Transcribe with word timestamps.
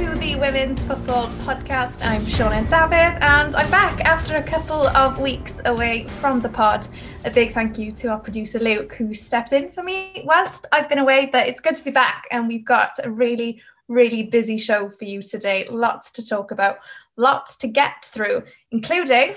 to 0.00 0.14
the 0.14 0.34
Women's 0.34 0.82
Football 0.82 1.26
Podcast. 1.44 2.02
I'm 2.02 2.22
Sioned 2.22 2.70
David, 2.70 3.22
and 3.22 3.54
I'm 3.54 3.70
back 3.70 4.00
after 4.00 4.36
a 4.36 4.42
couple 4.42 4.86
of 4.86 5.20
weeks 5.20 5.60
away 5.66 6.06
from 6.06 6.40
the 6.40 6.48
pod. 6.48 6.88
A 7.26 7.30
big 7.30 7.52
thank 7.52 7.76
you 7.76 7.92
to 7.92 8.08
our 8.08 8.18
producer 8.18 8.58
Luke, 8.58 8.94
who 8.94 9.12
stepped 9.12 9.52
in 9.52 9.70
for 9.70 9.82
me 9.82 10.22
whilst 10.24 10.66
I've 10.72 10.88
been 10.88 11.00
away. 11.00 11.28
But 11.30 11.48
it's 11.48 11.60
good 11.60 11.74
to 11.74 11.84
be 11.84 11.90
back, 11.90 12.24
and 12.30 12.48
we've 12.48 12.64
got 12.64 12.92
a 13.04 13.10
really, 13.10 13.60
really 13.88 14.22
busy 14.22 14.56
show 14.56 14.88
for 14.88 15.04
you 15.04 15.22
today. 15.22 15.68
Lots 15.68 16.12
to 16.12 16.26
talk 16.26 16.50
about, 16.50 16.78
lots 17.18 17.58
to 17.58 17.68
get 17.68 18.02
through, 18.02 18.44
including 18.70 19.34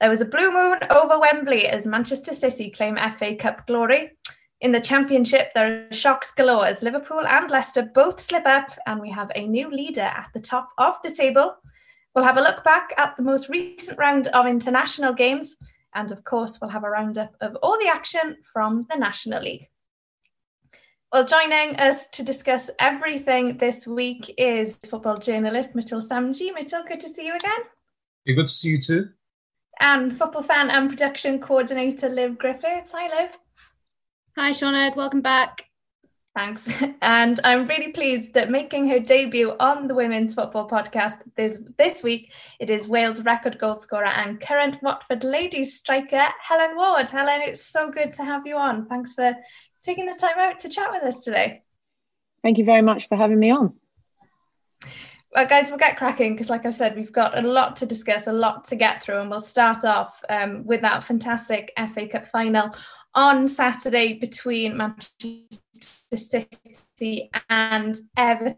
there 0.00 0.08
was 0.08 0.22
a 0.22 0.24
blue 0.24 0.50
moon 0.50 0.78
over 0.88 1.18
Wembley 1.18 1.66
as 1.66 1.84
Manchester 1.84 2.32
City 2.32 2.70
claim 2.70 2.96
FA 3.18 3.36
Cup 3.36 3.66
glory. 3.66 4.12
In 4.60 4.72
the 4.72 4.80
Championship, 4.80 5.52
there 5.54 5.86
are 5.88 5.92
shocks 5.92 6.32
galore 6.32 6.66
as 6.66 6.82
Liverpool 6.82 7.26
and 7.26 7.50
Leicester 7.50 7.90
both 7.94 8.20
slip 8.20 8.44
up, 8.44 8.68
and 8.86 9.00
we 9.00 9.08
have 9.10 9.30
a 9.34 9.46
new 9.46 9.70
leader 9.70 10.02
at 10.02 10.28
the 10.34 10.40
top 10.40 10.68
of 10.76 10.96
the 11.02 11.10
table. 11.10 11.56
We'll 12.14 12.24
have 12.24 12.36
a 12.36 12.42
look 12.42 12.62
back 12.62 12.92
at 12.98 13.16
the 13.16 13.22
most 13.22 13.48
recent 13.48 13.98
round 13.98 14.26
of 14.28 14.46
international 14.46 15.14
games, 15.14 15.56
and 15.94 16.12
of 16.12 16.24
course, 16.24 16.60
we'll 16.60 16.70
have 16.70 16.84
a 16.84 16.90
roundup 16.90 17.34
of 17.40 17.56
all 17.62 17.78
the 17.78 17.88
action 17.88 18.36
from 18.52 18.86
the 18.90 18.98
National 18.98 19.42
League. 19.42 19.66
Well, 21.10 21.24
joining 21.24 21.76
us 21.76 22.08
to 22.10 22.22
discuss 22.22 22.68
everything 22.78 23.56
this 23.56 23.86
week 23.86 24.34
is 24.36 24.78
football 24.88 25.16
journalist 25.16 25.74
Mitul 25.74 26.06
Samji. 26.06 26.52
Mitchell, 26.54 26.84
good 26.86 27.00
to 27.00 27.08
see 27.08 27.26
you 27.26 27.34
again. 27.34 27.60
Yeah, 28.26 28.34
good 28.34 28.46
to 28.46 28.52
see 28.52 28.68
you 28.68 28.80
too. 28.80 29.08
And 29.80 30.16
football 30.16 30.42
fan 30.42 30.68
and 30.68 30.90
production 30.90 31.40
coordinator 31.40 32.10
Liv 32.10 32.36
Griffiths. 32.36 32.92
Hi, 32.92 33.08
Liv. 33.08 33.30
Hi, 34.36 34.52
Sioned. 34.52 34.94
Welcome 34.94 35.22
back. 35.22 35.64
Thanks. 36.36 36.72
And 37.02 37.40
I'm 37.42 37.66
really 37.66 37.90
pleased 37.90 38.34
that 38.34 38.50
making 38.50 38.86
her 38.88 39.00
debut 39.00 39.54
on 39.58 39.88
the 39.88 39.94
Women's 39.94 40.34
Football 40.34 40.68
Podcast 40.68 41.22
this, 41.34 41.58
this 41.78 42.02
week, 42.02 42.32
it 42.60 42.70
is 42.70 42.86
Wales 42.86 43.22
record 43.22 43.58
goal 43.58 43.74
scorer 43.74 44.06
and 44.06 44.40
current 44.40 44.80
Watford 44.82 45.24
ladies 45.24 45.76
striker, 45.76 46.26
Helen 46.40 46.76
Ward. 46.76 47.10
Helen, 47.10 47.40
it's 47.42 47.66
so 47.66 47.88
good 47.88 48.12
to 48.14 48.24
have 48.24 48.46
you 48.46 48.56
on. 48.56 48.86
Thanks 48.86 49.14
for 49.14 49.34
taking 49.82 50.06
the 50.06 50.14
time 50.14 50.38
out 50.38 50.60
to 50.60 50.68
chat 50.68 50.92
with 50.92 51.02
us 51.02 51.20
today. 51.20 51.62
Thank 52.42 52.58
you 52.58 52.64
very 52.64 52.82
much 52.82 53.08
for 53.08 53.16
having 53.16 53.38
me 53.38 53.50
on. 53.50 53.74
Well, 55.34 55.46
guys, 55.46 55.68
we'll 55.68 55.78
get 55.78 55.96
cracking 55.96 56.34
because, 56.34 56.50
like 56.50 56.66
I've 56.66 56.74
said, 56.74 56.96
we've 56.96 57.12
got 57.12 57.38
a 57.38 57.42
lot 57.42 57.76
to 57.76 57.86
discuss, 57.86 58.26
a 58.26 58.32
lot 58.32 58.64
to 58.66 58.76
get 58.76 59.02
through, 59.02 59.20
and 59.20 59.30
we'll 59.30 59.40
start 59.40 59.84
off 59.84 60.20
um, 60.28 60.66
with 60.66 60.80
that 60.80 61.04
fantastic 61.04 61.72
FA 61.94 62.08
Cup 62.08 62.26
final 62.26 62.74
on 63.14 63.48
Saturday 63.48 64.18
between 64.18 64.76
Manchester 64.76 66.16
City 66.16 67.30
and 67.48 67.96
Everton. 68.16 68.56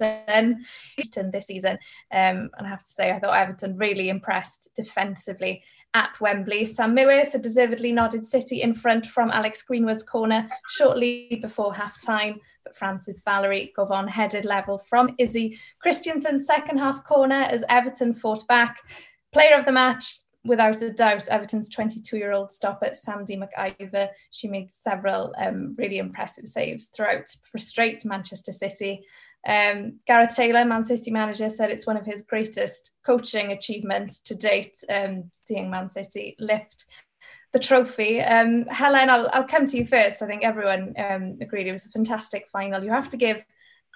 Everton 0.00 1.30
this 1.30 1.46
season, 1.46 1.72
um, 2.10 2.48
and 2.56 2.66
I 2.66 2.68
have 2.68 2.82
to 2.82 2.90
say, 2.90 3.10
I 3.10 3.18
thought 3.18 3.36
Everton 3.36 3.76
really 3.76 4.08
impressed 4.08 4.70
defensively 4.74 5.62
at 5.94 6.18
Wembley. 6.20 6.64
Sam 6.64 6.94
Mewis 6.94 7.32
had 7.32 7.42
deservedly 7.42 7.92
nodded 7.92 8.24
City 8.24 8.62
in 8.62 8.74
front 8.74 9.06
from 9.06 9.30
Alex 9.30 9.62
Greenwood's 9.62 10.02
corner 10.02 10.48
shortly 10.68 11.38
before 11.42 11.74
half 11.74 12.00
time, 12.02 12.40
but 12.64 12.76
France's 12.76 13.22
Valerie 13.24 13.72
Gauvin 13.76 14.08
headed 14.08 14.44
level 14.44 14.78
from 14.78 15.14
Izzy 15.18 15.58
Christiansen's 15.80 16.46
second 16.46 16.78
half 16.78 17.04
corner 17.04 17.46
as 17.50 17.64
Everton 17.68 18.14
fought 18.14 18.46
back. 18.46 18.78
Player 19.32 19.56
of 19.56 19.64
the 19.64 19.72
match, 19.72 20.20
without 20.44 20.80
a 20.82 20.92
doubt, 20.92 21.28
Everton's 21.28 21.70
22 21.70 22.16
year 22.16 22.32
old 22.32 22.50
stopper, 22.50 22.90
Sandy 22.92 23.36
MacIver. 23.36 24.08
She 24.30 24.48
made 24.48 24.70
several 24.70 25.34
um, 25.38 25.74
really 25.76 25.98
impressive 25.98 26.46
saves 26.46 26.86
throughout 26.86 27.26
to 27.26 27.38
frustrate 27.50 28.04
Manchester 28.04 28.52
City. 28.52 29.04
Um, 29.46 30.00
Gareth 30.06 30.36
Taylor, 30.36 30.64
Man 30.64 30.84
City 30.84 31.10
manager, 31.10 31.48
said 31.48 31.70
it's 31.70 31.86
one 31.86 31.96
of 31.96 32.04
his 32.04 32.22
greatest 32.22 32.90
coaching 33.04 33.52
achievements 33.52 34.20
to 34.20 34.34
date, 34.34 34.82
um, 34.88 35.30
seeing 35.36 35.70
Man 35.70 35.88
City 35.88 36.36
lift 36.38 36.84
the 37.52 37.58
trophy. 37.58 38.20
Um, 38.20 38.66
Helen, 38.66 39.10
I'll, 39.10 39.28
I'll 39.32 39.46
come 39.46 39.66
to 39.66 39.76
you 39.76 39.86
first. 39.86 40.22
I 40.22 40.26
think 40.26 40.44
everyone 40.44 40.94
um, 40.98 41.38
agreed 41.40 41.66
it 41.66 41.72
was 41.72 41.86
a 41.86 41.90
fantastic 41.90 42.48
final. 42.48 42.82
You 42.84 42.90
have 42.90 43.10
to 43.10 43.16
give 43.16 43.44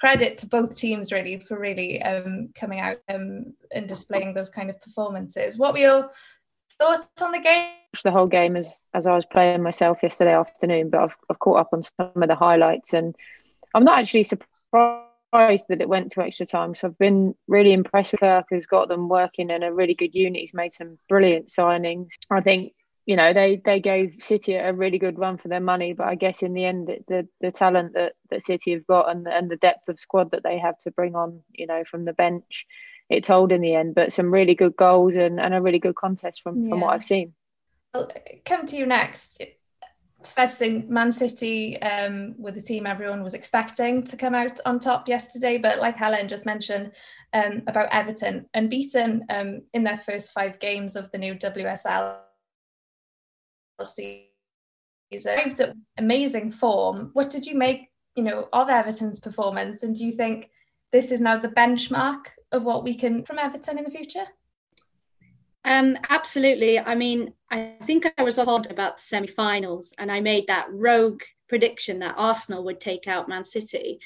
credit 0.05 0.37
to 0.37 0.47
both 0.47 0.77
teams 0.77 1.13
really 1.13 1.39
for 1.39 1.59
really 1.59 2.03
um, 2.03 2.51
coming 2.55 2.79
out 2.79 2.99
um, 3.09 3.55
and 3.73 3.89
displaying 3.89 4.35
those 4.35 4.51
kind 4.51 4.69
of 4.69 4.79
performances. 4.83 5.57
What 5.57 5.73
were 5.73 5.79
your 5.79 6.11
thoughts 6.79 7.23
on 7.23 7.33
the 7.33 7.39
game? 7.39 7.71
The 8.03 8.11
whole 8.11 8.27
game 8.27 8.55
as 8.55 8.69
as 8.93 9.07
I 9.07 9.15
was 9.15 9.25
playing 9.25 9.63
myself 9.63 10.03
yesterday 10.03 10.35
afternoon, 10.35 10.91
but 10.91 11.01
I've, 11.01 11.17
I've 11.31 11.39
caught 11.39 11.61
up 11.61 11.71
on 11.73 11.83
some 11.83 12.23
of 12.23 12.29
the 12.29 12.35
highlights, 12.35 12.93
and 12.93 13.17
I'm 13.73 13.85
not 13.85 13.99
actually 13.99 14.25
surprised 14.25 15.65
that 15.71 15.81
it 15.81 15.89
went 15.89 16.13
to 16.13 16.21
extra 16.21 16.45
time. 16.45 16.75
So 16.75 16.89
I've 16.89 16.99
been 16.99 17.35
really 17.49 17.73
impressed 17.73 18.13
with 18.13 18.21
Kirk, 18.21 18.45
who's 18.51 18.67
got 18.67 18.89
them 18.89 19.09
working 19.09 19.49
in 19.49 19.63
a 19.63 19.73
really 19.73 19.95
good 19.95 20.15
unit. 20.15 20.43
He's 20.43 20.53
made 20.53 20.75
some 20.75 20.99
brilliant 21.09 21.49
signings. 21.49 22.11
I 22.31 22.43
think 22.43 22.75
you 23.07 23.17
know 23.17 23.33
they 23.33 23.61
they 23.65 23.81
gave 23.81 24.17
City 24.19 24.55
a 24.55 24.73
really 24.73 24.99
good 24.99 25.19
run 25.19 25.37
for 25.37 25.49
their 25.49 25.61
money, 25.61 25.93
but 25.93 26.07
I 26.07 26.15
guess 26.15 26.43
in 26.43 26.55
the 26.55 26.65
end, 26.65 26.89
the 27.09 27.29
the 27.41 27.53
talent 27.53 27.93
that 27.95 28.15
that 28.31 28.43
City 28.43 28.73
have 28.73 28.87
got 28.87 29.11
and 29.11 29.27
and 29.29 29.51
the 29.51 29.57
depth 29.57 29.89
of 29.89 30.01
squad 30.01 30.31
that 30.31 30.43
they 30.43 30.59
have 30.59 30.79
to 30.79 30.91
bring 30.91 31.15
on, 31.15 31.43
you 31.53 31.67
know, 31.67 31.85
from 31.85 32.07
the 32.07 32.15
bench, 32.15 32.67
it 33.11 33.25
told 33.25 33.53
in 33.53 33.61
the 33.61 33.75
end. 33.75 33.95
But 33.95 34.13
some 34.13 34.33
really 34.33 34.55
good 34.55 34.77
goals 34.77 35.15
and, 35.17 35.39
and 35.39 35.55
a 35.55 35.61
really 35.61 35.79
good 35.79 35.97
contest 35.97 36.43
from 36.43 36.69
from 36.69 36.81
what 36.81 36.95
I've 36.95 37.05
seen. 37.05 37.35
I'll 37.93 38.11
come 38.45 38.67
to 38.67 38.77
you 38.77 38.87
next. 38.87 39.43
It's 40.21 40.33
fair 40.33 40.47
to 40.47 40.55
say 40.55 40.85
Man 40.89 41.13
City, 41.13 41.81
um, 41.83 42.35
with 42.39 42.55
the 42.55 42.61
team 42.61 42.87
everyone 42.87 43.23
was 43.23 43.35
expecting 43.35 44.03
to 44.05 44.17
come 44.17 44.35
out 44.35 44.59
on 44.65 44.81
top 44.81 45.07
yesterday, 45.07 45.59
but 45.59 45.79
like 45.79 45.97
Helen 45.97 46.27
just 46.27 46.47
mentioned 46.47 46.93
um, 47.35 47.61
about 47.67 47.89
Everton, 47.93 48.47
unbeaten 48.55 49.27
um, 49.29 49.61
in 49.75 49.85
their 49.85 49.99
first 49.99 50.33
five 50.33 50.59
games 50.61 50.97
of 50.97 51.11
the 51.11 51.19
new 51.19 51.35
WSL 51.35 52.17
season. 53.83 54.27
Amazing 55.99 56.53
form. 56.53 57.11
What 57.13 57.31
did 57.31 57.47
you 57.47 57.55
make, 57.55 57.91
you 58.17 58.23
know, 58.23 58.49
of 58.53 58.69
Everton's 58.69 59.21
performance, 59.21 59.83
and 59.83 59.97
do 59.97 60.05
you 60.05 60.13
think 60.13 60.51
this 60.93 61.11
is 61.11 61.21
now 61.21 61.39
the 61.39 61.49
benchmark 61.49 62.27
of 62.53 62.63
what 62.63 62.85
we 62.85 62.95
can 62.95 63.25
from 63.25 63.39
Everton 63.39 63.79
in 63.79 63.85
the 63.85 63.91
future? 63.91 64.27
Um, 65.65 65.97
absolutely. 66.11 66.79
I 66.79 66.95
mean, 66.95 67.33
I 67.51 67.75
think 67.83 68.13
I 68.19 68.23
was 68.23 68.39
odd 68.39 68.71
about 68.71 68.99
the 68.99 69.03
semi-finals, 69.03 69.93
and 69.99 70.13
I 70.13 70.21
made 70.21 70.47
that 70.47 70.67
rogue 70.71 71.23
prediction 71.49 71.99
that 72.01 72.15
Arsenal 72.17 72.65
would 72.65 72.81
take 72.81 73.09
out 73.09 73.29
Man 73.29 73.45
City. 73.45 73.99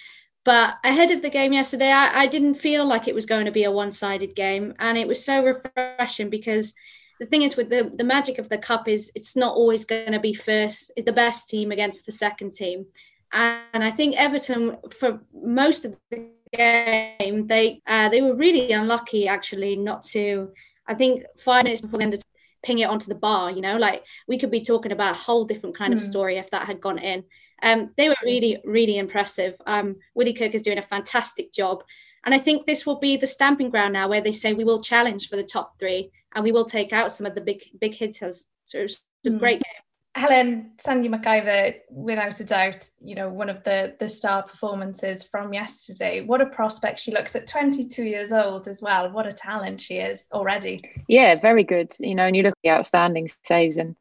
But 0.44 0.76
ahead 0.84 1.10
of 1.10 1.20
the 1.20 1.30
game 1.30 1.52
yesterday, 1.52 1.90
I, 1.90 2.22
I 2.22 2.26
didn't 2.26 2.54
feel 2.54 2.86
like 2.86 3.08
it 3.08 3.14
was 3.14 3.26
going 3.26 3.44
to 3.46 3.52
be 3.52 3.64
a 3.64 3.72
one-sided 3.72 4.34
game, 4.34 4.74
and 4.78 4.96
it 4.96 5.08
was 5.08 5.24
so 5.24 5.44
refreshing 5.44 6.30
because 6.30 6.74
the 7.20 7.26
thing 7.26 7.42
is 7.42 7.56
with 7.56 7.68
the 7.70 7.90
the 7.94 8.04
magic 8.04 8.38
of 8.38 8.48
the 8.48 8.58
cup 8.58 8.88
is 8.88 9.10
it's 9.14 9.36
not 9.36 9.54
always 9.54 9.84
going 9.84 10.12
to 10.12 10.20
be 10.20 10.34
first 10.34 10.92
the 10.96 11.12
best 11.12 11.48
team 11.48 11.72
against 11.72 12.06
the 12.06 12.12
second 12.12 12.52
team, 12.54 12.86
and 13.32 13.84
I 13.84 13.90
think 13.90 14.16
Everton 14.16 14.76
for 14.98 15.20
most 15.34 15.84
of 15.84 15.96
the 16.10 16.28
game 16.52 17.46
they 17.46 17.82
uh, 17.86 18.08
they 18.08 18.22
were 18.22 18.36
really 18.36 18.72
unlucky 18.72 19.28
actually 19.28 19.76
not 19.76 20.02
to. 20.04 20.50
I 20.86 20.94
think 20.94 21.24
five 21.38 21.64
minutes 21.64 21.82
before 21.82 21.98
the 21.98 22.04
end 22.04 22.14
of 22.14 22.22
ping 22.62 22.78
it 22.78 22.86
onto 22.88 23.08
the 23.08 23.14
bar, 23.14 23.50
you 23.50 23.60
know, 23.60 23.76
like 23.76 24.04
we 24.26 24.38
could 24.38 24.50
be 24.50 24.62
talking 24.62 24.90
about 24.92 25.14
a 25.14 25.18
whole 25.18 25.44
different 25.44 25.76
kind 25.76 25.92
of 25.92 26.00
Hmm. 26.00 26.06
story 26.10 26.36
if 26.38 26.50
that 26.50 26.66
had 26.66 26.80
gone 26.80 26.98
in. 26.98 27.24
Um, 27.62 27.90
they 27.96 28.08
were 28.08 28.16
really, 28.24 28.60
really 28.64 28.98
impressive. 28.98 29.54
Um, 29.66 29.96
Willie 30.14 30.32
Kirk 30.32 30.54
is 30.54 30.62
doing 30.62 30.78
a 30.78 30.82
fantastic 30.82 31.52
job. 31.52 31.82
And 32.24 32.34
I 32.34 32.38
think 32.38 32.66
this 32.66 32.84
will 32.84 32.98
be 32.98 33.16
the 33.16 33.26
stamping 33.26 33.70
ground 33.70 33.92
now 33.94 34.08
where 34.08 34.20
they 34.20 34.32
say 34.32 34.52
we 34.52 34.64
will 34.64 34.82
challenge 34.82 35.28
for 35.28 35.36
the 35.36 35.44
top 35.44 35.78
three 35.78 36.10
and 36.34 36.44
we 36.44 36.52
will 36.52 36.64
take 36.64 36.92
out 36.92 37.12
some 37.12 37.26
of 37.26 37.34
the 37.34 37.40
big, 37.40 37.62
big 37.80 37.94
hitters. 37.94 38.48
So 38.64 38.78
it 38.78 38.82
was 38.82 38.98
a 39.26 39.30
Hmm. 39.30 39.38
great 39.38 39.62
game. 39.62 39.72
Helen 40.14 40.72
Sandy 40.78 41.08
MacIver, 41.08 41.76
without 41.90 42.40
a 42.40 42.44
doubt, 42.44 42.88
you 43.00 43.14
know, 43.14 43.28
one 43.28 43.48
of 43.48 43.62
the 43.62 43.94
the 44.00 44.08
star 44.08 44.42
performances 44.42 45.22
from 45.22 45.54
yesterday. 45.54 46.22
What 46.22 46.40
a 46.40 46.46
prospect 46.46 46.98
she 46.98 47.12
looks 47.12 47.36
at 47.36 47.46
22 47.46 48.02
years 48.02 48.32
old 48.32 48.66
as 48.66 48.82
well. 48.82 49.12
What 49.12 49.28
a 49.28 49.32
talent 49.32 49.80
she 49.80 49.98
is 49.98 50.26
already. 50.32 50.82
Yeah, 51.06 51.36
very 51.36 51.62
good. 51.62 51.94
You 52.00 52.16
know, 52.16 52.26
and 52.26 52.36
you 52.36 52.42
look 52.42 52.52
at 52.52 52.58
the 52.64 52.70
outstanding 52.70 53.30
saves 53.44 53.76
and 53.76 53.94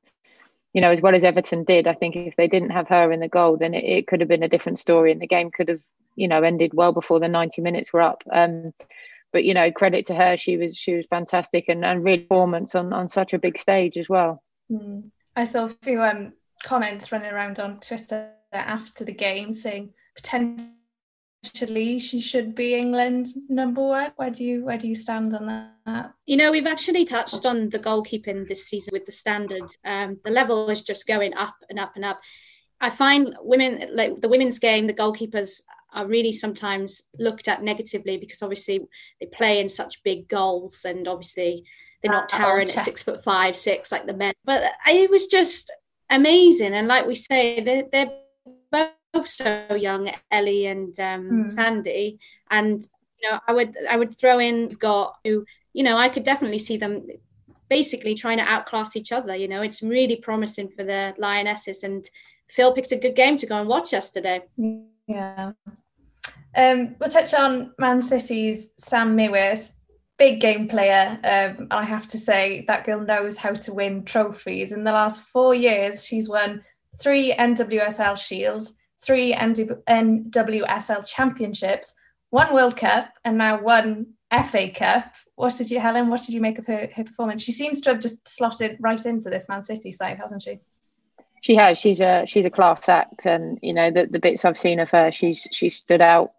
you 0.78 0.82
know, 0.82 0.92
as 0.92 1.02
well 1.02 1.16
as 1.16 1.24
Everton 1.24 1.64
did, 1.64 1.88
I 1.88 1.96
think 1.96 2.16
if 2.16 2.36
they 2.36 2.48
didn't 2.48 2.70
have 2.70 2.88
her 2.90 3.12
in 3.12 3.20
the 3.20 3.28
goal, 3.28 3.58
then 3.58 3.74
it, 3.74 3.84
it 3.84 4.06
could 4.06 4.20
have 4.20 4.30
been 4.30 4.44
a 4.44 4.48
different 4.48 4.78
story 4.78 5.12
and 5.12 5.20
the 5.20 5.26
game 5.26 5.50
could 5.50 5.70
have, 5.70 5.82
you 6.16 6.28
know, 6.28 6.44
ended 6.44 6.72
well 6.76 6.94
before 6.94 7.20
the 7.20 7.28
90 7.28 7.64
minutes 7.64 7.92
were 7.92 8.04
up. 8.04 8.22
Um, 8.32 8.76
but 9.34 9.44
you 9.44 9.56
know, 9.56 9.72
credit 9.72 10.06
to 10.06 10.14
her, 10.14 10.38
she 10.38 10.56
was 10.56 10.78
she 10.78 10.94
was 10.94 11.08
fantastic 11.10 11.66
and, 11.68 11.84
and 11.84 12.06
real 12.06 12.20
performance 12.20 12.76
on, 12.76 12.94
on 12.94 13.08
such 13.08 13.34
a 13.34 13.40
big 13.40 13.58
stage 13.58 13.98
as 13.98 14.08
well. 14.08 14.44
Mm. 14.72 15.10
I 15.36 15.46
saw 15.46 15.66
a 15.66 15.70
few 15.82 16.00
um, 16.04 16.34
comments 16.64 17.12
running 17.12 17.32
around 17.32 17.60
on 17.60 17.80
Twitter 17.80 18.30
after 18.54 19.04
the 19.04 19.14
game 19.14 19.56
saying 19.56 19.96
potentially 20.16 20.70
she 21.54 22.22
should 22.22 22.56
be 22.56 22.76
England's 22.76 23.38
number 23.50 23.82
one. 23.82 24.12
Where 24.16 24.30
do 24.30 24.44
you 24.44 24.66
where 24.66 24.78
do 24.78 24.88
you 24.88 24.96
stand 24.96 25.34
on 25.34 25.72
that? 25.86 26.14
You 26.26 26.38
know, 26.38 26.52
we've 26.52 26.68
actually 26.68 27.06
touched 27.06 27.46
on 27.46 27.70
the 27.70 27.80
goalkeeping 27.80 28.48
this 28.48 28.68
season 28.68 28.92
with 28.92 29.06
the 29.06 29.12
standard. 29.12 29.70
Um, 29.86 30.20
the 30.24 30.32
level 30.32 30.70
is 30.70 30.82
just 30.82 31.08
going 31.08 31.34
up 31.34 31.56
and 31.70 31.80
up 31.80 31.94
and 31.96 32.06
up. 32.06 32.22
I 32.80 32.90
find 32.90 33.36
women 33.42 33.90
like 33.94 34.22
the 34.22 34.30
women's 34.30 34.60
game, 34.60 34.88
the 34.88 34.94
goalkeepers 34.94 35.62
are 35.94 36.06
really 36.06 36.32
sometimes 36.32 37.04
looked 37.18 37.48
at 37.48 37.64
negatively 37.64 38.18
because 38.18 38.42
obviously 38.42 38.82
they 39.20 39.26
play 39.28 39.60
in 39.60 39.70
such 39.70 40.04
big 40.04 40.28
goals 40.28 40.86
and 40.86 41.08
obviously 41.08 41.64
they're 42.02 42.12
not 42.12 42.30
towering 42.30 42.70
at 42.70 42.86
six 42.86 43.02
foot 43.02 43.24
five, 43.24 43.56
six 43.56 43.92
like 43.92 44.06
the 44.06 44.14
men. 44.14 44.34
But 44.46 44.72
it 44.88 45.10
was 45.10 45.28
just 45.28 45.72
amazing. 46.10 46.74
And 46.74 46.88
like 46.88 47.08
we 47.08 47.16
say, 47.16 47.62
they're, 47.62 47.86
they're 47.92 48.12
both 48.72 48.92
so 49.26 49.74
young, 49.74 50.12
Ellie 50.30 50.66
and 50.68 50.98
um, 51.00 51.30
mm. 51.30 51.48
Sandy. 51.48 52.20
And 52.52 52.82
you 53.22 53.30
know, 53.30 53.40
I 53.48 53.54
would 53.54 53.76
I 53.90 53.98
would 53.98 54.14
throw 54.14 54.40
in 54.40 54.70
got 54.70 55.16
who 55.24 55.46
you 55.74 55.84
know 55.84 55.98
I 55.98 56.10
could 56.10 56.24
definitely 56.24 56.60
see 56.60 56.78
them 56.78 57.08
basically 57.70 58.16
trying 58.16 58.38
to 58.38 58.44
outclass 58.44 58.96
each 58.96 59.12
other. 59.12 59.36
You 59.36 59.48
know, 59.48 59.62
it's 59.62 59.82
really 59.82 60.18
promising 60.18 60.70
for 60.70 60.84
the 60.84 61.16
Lionesses. 61.18 61.84
And 61.84 62.08
Phil 62.50 62.74
picked 62.74 62.92
a 62.92 62.98
good 62.98 63.16
game 63.16 63.38
to 63.38 63.46
go 63.46 63.60
and 63.60 63.68
watch 63.68 63.92
yesterday. 63.92 64.44
Yeah. 65.08 65.52
Um, 66.56 66.96
we'll 67.00 67.10
touch 67.10 67.34
on 67.34 67.74
Man 67.78 68.02
City's 68.02 68.72
Sam 68.78 69.18
Mewis 69.18 69.74
big 70.18 70.40
game 70.40 70.68
player. 70.68 71.20
Um, 71.24 71.68
I 71.72 71.84
have 71.84 72.08
to 72.08 72.18
say 72.18 72.66
that 72.68 72.86
girl 72.86 73.00
knows 73.00 73.38
how 73.38 73.54
to 73.54 73.74
win 73.74 74.04
trophies. 74.04 74.72
In 74.72 74.84
the 74.84 74.92
last 74.92 75.22
four 75.22 75.54
years, 75.54 76.06
she's 76.06 76.28
won 76.28 76.64
three 77.00 77.34
NWSL 77.34 78.18
Shields, 78.18 78.74
three 79.02 79.34
NWSL 79.34 81.06
Championships, 81.06 81.94
one 82.30 82.54
World 82.54 82.76
Cup, 82.76 83.10
and 83.24 83.38
now 83.38 83.62
one 83.62 84.08
FA 84.32 84.70
Cup. 84.70 85.14
What 85.36 85.58
did 85.58 85.72
you, 85.72 85.80
Helen? 85.80 86.10
What 86.10 86.26
did 86.26 86.34
you 86.34 86.42
make 86.42 86.60
of 86.60 86.66
her, 86.68 86.90
her 86.94 87.04
performance? 87.04 87.44
She 87.44 87.52
seems 87.52 87.82
to 87.82 87.92
have 87.92 88.00
just 88.00 88.28
slotted 88.28 88.78
right 88.80 89.04
into 89.06 89.30
this 89.30 89.48
Man 89.48 89.64
City 89.64 89.92
side, 89.92 90.18
hasn't 90.18 90.44
she? 90.44 90.60
She 91.42 91.56
has. 91.56 91.80
She's 91.80 92.00
a 92.00 92.26
she's 92.26 92.46
a 92.46 92.50
class 92.50 92.90
act, 92.90 93.26
and 93.26 93.60
you 93.62 93.74
know 93.74 93.92
the, 93.92 94.08
the 94.08 94.20
bits 94.20 94.44
I've 94.44 94.58
seen 94.58 94.80
of 94.80 94.90
her, 94.90 95.12
she's 95.12 95.48
she 95.52 95.70
stood 95.70 96.02
out 96.02 96.32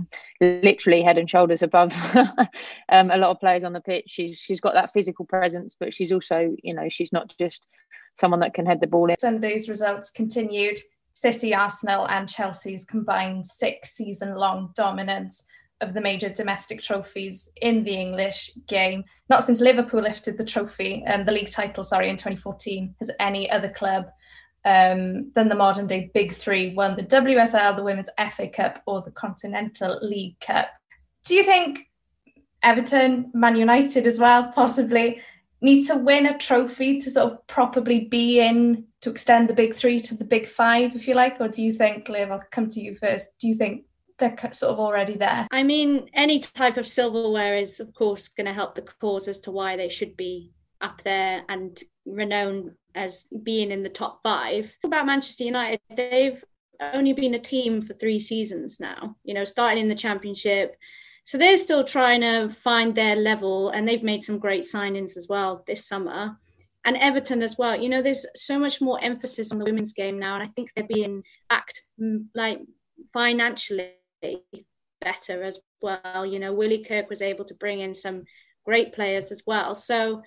literally 0.40 1.02
head 1.02 1.18
and 1.18 1.28
shoulders 1.28 1.62
above 1.62 1.94
um, 2.88 3.10
a 3.10 3.16
lot 3.16 3.30
of 3.30 3.40
players 3.40 3.64
on 3.64 3.72
the 3.72 3.80
pitch. 3.80 4.04
She's 4.08 4.38
she's 4.38 4.60
got 4.60 4.74
that 4.74 4.92
physical 4.92 5.24
presence, 5.24 5.74
but 5.78 5.94
she's 5.94 6.12
also, 6.12 6.54
you 6.62 6.74
know, 6.74 6.88
she's 6.88 7.12
not 7.12 7.34
just 7.38 7.66
someone 8.14 8.40
that 8.40 8.54
can 8.54 8.66
head 8.66 8.80
the 8.80 8.86
ball 8.86 9.10
in. 9.10 9.18
Sunday's 9.18 9.68
results 9.68 10.10
continued. 10.10 10.78
City, 11.14 11.54
Arsenal, 11.54 12.08
and 12.08 12.28
Chelsea's 12.28 12.84
combined 12.84 13.46
six 13.46 13.92
season 13.92 14.34
long 14.34 14.72
dominance 14.74 15.44
of 15.80 15.94
the 15.94 16.00
major 16.00 16.28
domestic 16.28 16.80
trophies 16.80 17.48
in 17.60 17.82
the 17.82 17.92
English 17.92 18.52
game. 18.68 19.04
Not 19.28 19.44
since 19.44 19.60
Liverpool 19.60 20.00
lifted 20.00 20.38
the 20.38 20.44
trophy, 20.44 21.04
um, 21.06 21.24
the 21.24 21.32
league 21.32 21.50
title, 21.50 21.82
sorry, 21.82 22.08
in 22.08 22.16
2014, 22.16 22.94
has 23.00 23.10
any 23.18 23.50
other 23.50 23.68
club 23.68 24.06
um, 24.64 25.32
then 25.34 25.48
the 25.48 25.54
modern 25.54 25.86
day 25.86 26.10
big 26.14 26.32
three 26.32 26.74
won 26.74 26.96
the 26.96 27.02
WSL, 27.02 27.74
the 27.74 27.82
Women's 27.82 28.10
FA 28.30 28.48
Cup, 28.48 28.82
or 28.86 29.02
the 29.02 29.10
Continental 29.10 29.98
League 30.02 30.38
Cup. 30.40 30.68
Do 31.24 31.34
you 31.34 31.42
think 31.42 31.90
Everton, 32.62 33.30
Man 33.34 33.56
United 33.56 34.06
as 34.06 34.20
well, 34.20 34.52
possibly 34.52 35.20
need 35.60 35.86
to 35.86 35.96
win 35.96 36.26
a 36.26 36.38
trophy 36.38 37.00
to 37.00 37.10
sort 37.10 37.32
of 37.32 37.46
properly 37.48 38.06
be 38.06 38.40
in 38.40 38.84
to 39.02 39.10
extend 39.10 39.48
the 39.48 39.54
big 39.54 39.74
three 39.74 40.00
to 40.00 40.16
the 40.16 40.24
big 40.24 40.48
five, 40.48 40.96
if 40.96 41.06
you 41.06 41.14
like? 41.14 41.40
Or 41.40 41.48
do 41.48 41.62
you 41.62 41.72
think, 41.72 42.08
Liv, 42.08 42.30
I'll 42.30 42.42
come 42.50 42.68
to 42.70 42.80
you 42.80 42.96
first. 42.96 43.30
Do 43.38 43.48
you 43.48 43.54
think 43.54 43.84
they're 44.18 44.36
sort 44.52 44.72
of 44.72 44.78
already 44.78 45.16
there? 45.16 45.46
I 45.50 45.62
mean, 45.62 46.08
any 46.14 46.38
type 46.38 46.76
of 46.76 46.86
silverware 46.88 47.56
is, 47.56 47.80
of 47.80 47.92
course, 47.94 48.28
going 48.28 48.46
to 48.46 48.52
help 48.52 48.74
the 48.74 48.82
cause 48.82 49.28
as 49.28 49.40
to 49.40 49.50
why 49.50 49.76
they 49.76 49.88
should 49.88 50.16
be 50.16 50.52
up 50.80 51.02
there 51.02 51.42
and 51.48 51.82
renowned 52.06 52.72
as 52.94 53.24
being 53.42 53.70
in 53.70 53.82
the 53.82 53.88
top 53.88 54.22
five. 54.22 54.74
About 54.84 55.06
Manchester 55.06 55.44
United, 55.44 55.80
they've 55.96 56.42
only 56.80 57.12
been 57.12 57.34
a 57.34 57.38
team 57.38 57.80
for 57.80 57.94
three 57.94 58.18
seasons 58.18 58.80
now, 58.80 59.16
you 59.24 59.34
know, 59.34 59.44
starting 59.44 59.82
in 59.82 59.88
the 59.88 59.94
championship. 59.94 60.76
So 61.24 61.38
they're 61.38 61.56
still 61.56 61.84
trying 61.84 62.20
to 62.22 62.48
find 62.48 62.94
their 62.94 63.14
level 63.14 63.70
and 63.70 63.86
they've 63.86 64.02
made 64.02 64.22
some 64.22 64.38
great 64.38 64.64
signings 64.64 65.16
as 65.16 65.28
well 65.28 65.62
this 65.66 65.86
summer. 65.86 66.38
And 66.84 66.96
Everton 66.96 67.42
as 67.42 67.56
well. 67.56 67.80
You 67.80 67.88
know, 67.88 68.02
there's 68.02 68.26
so 68.34 68.58
much 68.58 68.80
more 68.80 69.02
emphasis 69.02 69.52
on 69.52 69.58
the 69.58 69.64
women's 69.64 69.92
game 69.92 70.18
now. 70.18 70.34
And 70.34 70.42
I 70.42 70.46
think 70.46 70.70
they're 70.74 70.86
being 70.86 71.22
backed 71.48 71.80
mm, 72.00 72.24
like 72.34 72.60
financially 73.12 73.92
better 75.00 75.42
as 75.42 75.60
well. 75.80 76.26
You 76.26 76.38
know, 76.38 76.52
Willie 76.52 76.84
Kirk 76.84 77.08
was 77.08 77.22
able 77.22 77.44
to 77.44 77.54
bring 77.54 77.80
in 77.80 77.94
some 77.94 78.24
great 78.64 78.92
players 78.92 79.30
as 79.30 79.42
well. 79.46 79.74
So 79.74 80.22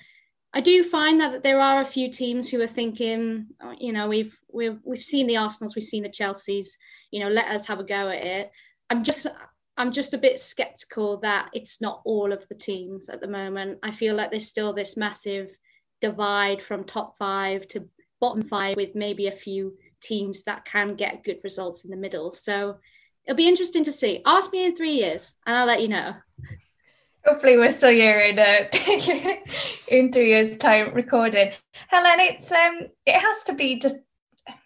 I 0.53 0.61
do 0.61 0.83
find 0.83 1.19
that 1.19 1.43
there 1.43 1.59
are 1.59 1.81
a 1.81 1.85
few 1.85 2.09
teams 2.09 2.49
who 2.49 2.61
are 2.61 2.67
thinking, 2.67 3.47
uh, 3.61 3.73
you 3.77 3.91
know, 3.91 4.07
we've 4.07 4.37
we've 4.51 4.79
we've 4.85 5.03
seen 5.03 5.27
the 5.27 5.37
Arsenals, 5.37 5.75
we've 5.75 5.83
seen 5.83 6.03
the 6.03 6.09
Chelseas, 6.09 6.77
you 7.11 7.19
know, 7.19 7.29
let 7.29 7.47
us 7.47 7.65
have 7.65 7.79
a 7.79 7.83
go 7.83 8.07
at 8.07 8.23
it. 8.23 8.51
I'm 8.89 9.03
just 9.03 9.27
I'm 9.77 9.91
just 9.91 10.13
a 10.13 10.17
bit 10.17 10.39
skeptical 10.39 11.17
that 11.19 11.49
it's 11.53 11.81
not 11.81 12.01
all 12.05 12.31
of 12.31 12.47
the 12.47 12.55
teams 12.55 13.09
at 13.09 13.19
the 13.19 13.27
moment. 13.27 13.79
I 13.83 13.91
feel 13.91 14.15
like 14.15 14.31
there's 14.31 14.47
still 14.47 14.71
this 14.71 14.95
massive 14.95 15.57
divide 16.01 16.61
from 16.61 16.83
top 16.83 17.15
five 17.17 17.67
to 17.69 17.87
bottom 18.19 18.41
five 18.41 18.75
with 18.75 18.95
maybe 18.95 19.27
a 19.27 19.31
few 19.31 19.77
teams 20.01 20.43
that 20.43 20.65
can 20.65 20.95
get 20.95 21.23
good 21.23 21.39
results 21.43 21.83
in 21.83 21.91
the 21.91 21.97
middle. 21.97 22.31
So 22.31 22.77
it'll 23.25 23.37
be 23.37 23.47
interesting 23.47 23.83
to 23.83 23.91
see. 23.91 24.21
Ask 24.25 24.51
me 24.51 24.65
in 24.65 24.75
three 24.75 24.93
years 24.93 25.35
and 25.45 25.55
I'll 25.55 25.65
let 25.65 25.81
you 25.81 25.87
know. 25.87 26.13
Hopefully, 27.25 27.57
we're 27.57 27.69
still 27.69 27.89
here 27.89 28.19
in 28.19 28.37
uh, 28.37 28.67
in 29.87 30.11
three 30.11 30.29
years' 30.29 30.57
time 30.57 30.93
recording. 30.93 31.53
Helen, 31.87 32.19
it's 32.19 32.51
um, 32.51 32.81
it 33.03 33.19
has 33.19 33.43
to 33.45 33.53
be 33.53 33.79
just 33.79 33.95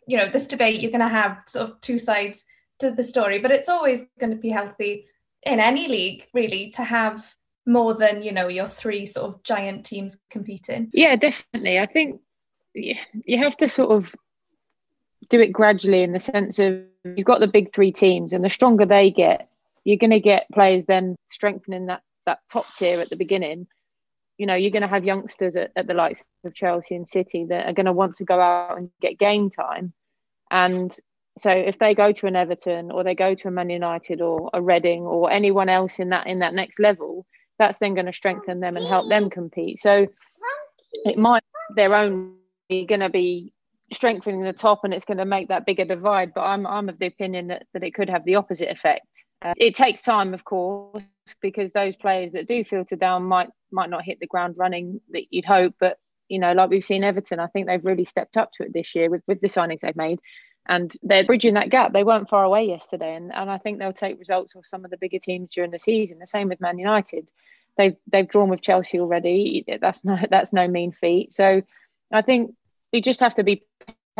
you 0.06 0.18
know 0.18 0.30
this 0.30 0.46
debate. 0.46 0.82
You're 0.82 0.92
going 0.92 1.00
to 1.00 1.08
have 1.08 1.38
sort 1.48 1.70
of 1.70 1.80
two 1.80 1.98
sides 1.98 2.44
to 2.80 2.92
the 2.92 3.04
story, 3.04 3.40
but 3.40 3.52
it's 3.52 3.70
always 3.70 4.04
going 4.20 4.32
to 4.32 4.36
be 4.36 4.50
healthy 4.50 5.06
in 5.44 5.62
any 5.62 5.88
league, 5.88 6.28
really, 6.34 6.70
to 6.72 6.84
have 6.84 7.34
more 7.66 7.94
than 7.94 8.24
you 8.24 8.32
know 8.32 8.48
your 8.48 8.68
three 8.68 9.06
sort 9.06 9.30
of 9.30 9.44
giant 9.44 9.86
teams 9.86 10.18
competing. 10.30 10.90
Yeah, 10.94 11.16
definitely. 11.16 11.80
I 11.80 11.86
think 11.86 12.22
you 12.74 13.38
have 13.38 13.58
to 13.58 13.70
sort 13.70 13.92
of 13.92 14.16
do 15.30 15.40
it 15.40 15.52
gradually 15.52 16.04
in 16.04 16.14
the 16.14 16.20
sense 16.20 16.60
of 16.60 16.82
you've 17.04 17.26
got 17.26 17.40
the 17.40 17.48
big 17.48 17.74
three 17.74 17.92
teams, 17.92 18.34
and 18.34 18.44
the 18.44 18.50
stronger 18.50 18.86
they 18.86 19.12
get, 19.12 19.50
you're 19.84 19.98
going 19.98 20.10
to 20.12 20.20
get 20.20 20.48
players 20.54 20.86
then 20.86 21.16
strengthening 21.28 21.88
that 21.88 22.02
that 22.26 22.40
top 22.52 22.66
tier 22.78 23.00
at 23.00 23.10
the 23.10 23.16
beginning, 23.16 23.68
you 24.38 24.46
know, 24.46 24.56
you're 24.56 24.72
going 24.72 24.82
to 24.82 24.88
have 24.88 25.04
youngsters 25.04 25.56
at, 25.56 25.72
at 25.76 25.88
the 25.88 25.94
likes 25.94 26.24
of 26.44 26.54
Chelsea 26.54 26.96
and 26.96 27.08
City 27.08 27.46
that 27.46 27.66
are 27.66 27.74
going 27.74 27.86
to 27.86 27.92
want 27.92 28.16
to 28.16 28.24
go 28.24 28.40
out 28.40 28.78
and 28.78 28.90
get 29.02 29.18
game 29.18 29.50
time. 29.50 29.94
And 30.52 30.96
so 31.38 31.52
if 31.52 31.80
they 31.80 31.96
go 31.96 32.12
to 32.12 32.28
an 32.28 32.36
Everton 32.36 32.92
or 32.92 33.04
they 33.04 33.16
go 33.16 33.36
to 33.36 33.48
a 33.48 33.52
Man 33.52 33.70
United 33.70 34.22
or 34.22 34.50
a 34.54 34.62
Reading 34.62 35.04
or 35.04 35.32
anyone 35.32 35.70
else 35.70 36.00
in 36.00 36.10
that 36.10 36.28
in 36.28 36.40
that 36.40 36.54
next 36.54 36.80
level, 36.80 37.26
that's 37.60 37.78
then 37.78 37.94
going 37.94 38.08
to 38.08 38.14
strengthen 38.14 38.60
them 38.60 38.78
and 38.78 38.86
help 38.86 39.10
them 39.10 39.30
compete. 39.30 39.80
So 39.80 40.08
it 41.06 41.18
might 41.18 41.44
their 41.76 41.94
own 41.94 42.36
going 42.70 43.00
to 43.00 43.10
be 43.10 43.54
strengthening 43.92 44.44
the 44.44 44.54
top 44.54 44.84
and 44.84 44.94
it's 44.94 45.06
going 45.06 45.18
to 45.18 45.26
make 45.26 45.48
that 45.48 45.66
bigger 45.66 45.86
divide. 45.86 46.34
But 46.34 46.42
I'm 46.42 46.66
I'm 46.66 46.90
of 46.90 47.00
the 47.00 47.08
opinion 47.08 47.48
that, 47.48 47.66
that 47.74 47.84
it 47.84 47.94
could 47.94 48.10
have 48.10 48.26
the 48.26 48.36
opposite 48.36 48.70
effect. 48.70 49.08
Uh, 49.42 49.54
it 49.58 49.76
takes 49.76 50.02
time, 50.02 50.34
of 50.34 50.44
course, 50.44 51.04
because 51.42 51.72
those 51.74 51.96
players 51.96 52.34
that 52.34 52.48
do 52.48 52.64
filter 52.64 52.96
down 52.96 53.24
might 53.24 53.50
might 53.72 53.90
not 53.90 54.04
hit 54.04 54.20
the 54.20 54.28
ground 54.28 54.56
running 54.58 55.02
that 55.12 55.26
you'd 55.32 55.46
hope. 55.46 55.76
But 55.80 55.98
you 56.28 56.40
know, 56.40 56.54
like 56.54 56.70
we've 56.70 56.84
seen 56.84 57.04
Everton, 57.04 57.40
I 57.40 57.48
think 57.48 57.68
they've 57.68 57.84
really 57.84 58.06
stepped 58.06 58.38
up 58.38 58.52
to 58.54 58.64
it 58.64 58.74
this 58.74 58.94
year 58.94 59.10
with, 59.10 59.24
with 59.28 59.42
the 59.42 59.48
signings 59.48 59.80
they've 59.82 59.96
made. 59.96 60.20
And 60.70 60.96
they're 61.02 61.26
bridging 61.26 61.56
that 61.56 61.72
gap. 61.72 61.94
They 61.94 62.04
weren't 62.04 62.30
far 62.30 62.44
away 62.44 62.66
yesterday. 62.66 63.16
And, 63.16 63.34
and 63.34 63.50
I 63.50 63.58
think 63.58 63.80
they'll 63.80 63.92
take 63.92 64.20
results 64.20 64.54
of 64.54 64.68
some 64.68 64.86
of 64.86 64.92
the 64.92 64.98
bigger 64.98 65.18
teams 65.18 65.52
during 65.52 65.72
the 65.72 65.80
season. 65.80 66.20
The 66.20 66.28
same 66.28 66.48
with 66.48 66.62
Man 66.62 66.78
United. 66.78 67.28
They've 67.76 67.96
they've 68.12 68.28
drawn 68.28 68.50
with 68.50 68.62
Chelsea 68.62 69.00
already. 69.00 69.66
That's 69.82 70.06
no 70.06 70.18
that's 70.30 70.54
no 70.54 70.68
mean 70.68 70.92
feat. 70.92 71.34
So 71.34 71.64
I 72.12 72.22
think 72.22 72.54
you 72.92 73.02
just 73.02 73.20
have 73.22 73.36
to 73.36 73.44
be 73.44 73.64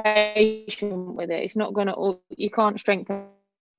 patient 0.04 1.14
with 1.14 1.30
it. 1.30 1.44
It's 1.44 1.56
not 1.56 1.74
going 1.74 1.88
to. 1.88 2.20
You 2.30 2.50
can't 2.50 2.80
strengthen 2.80 3.28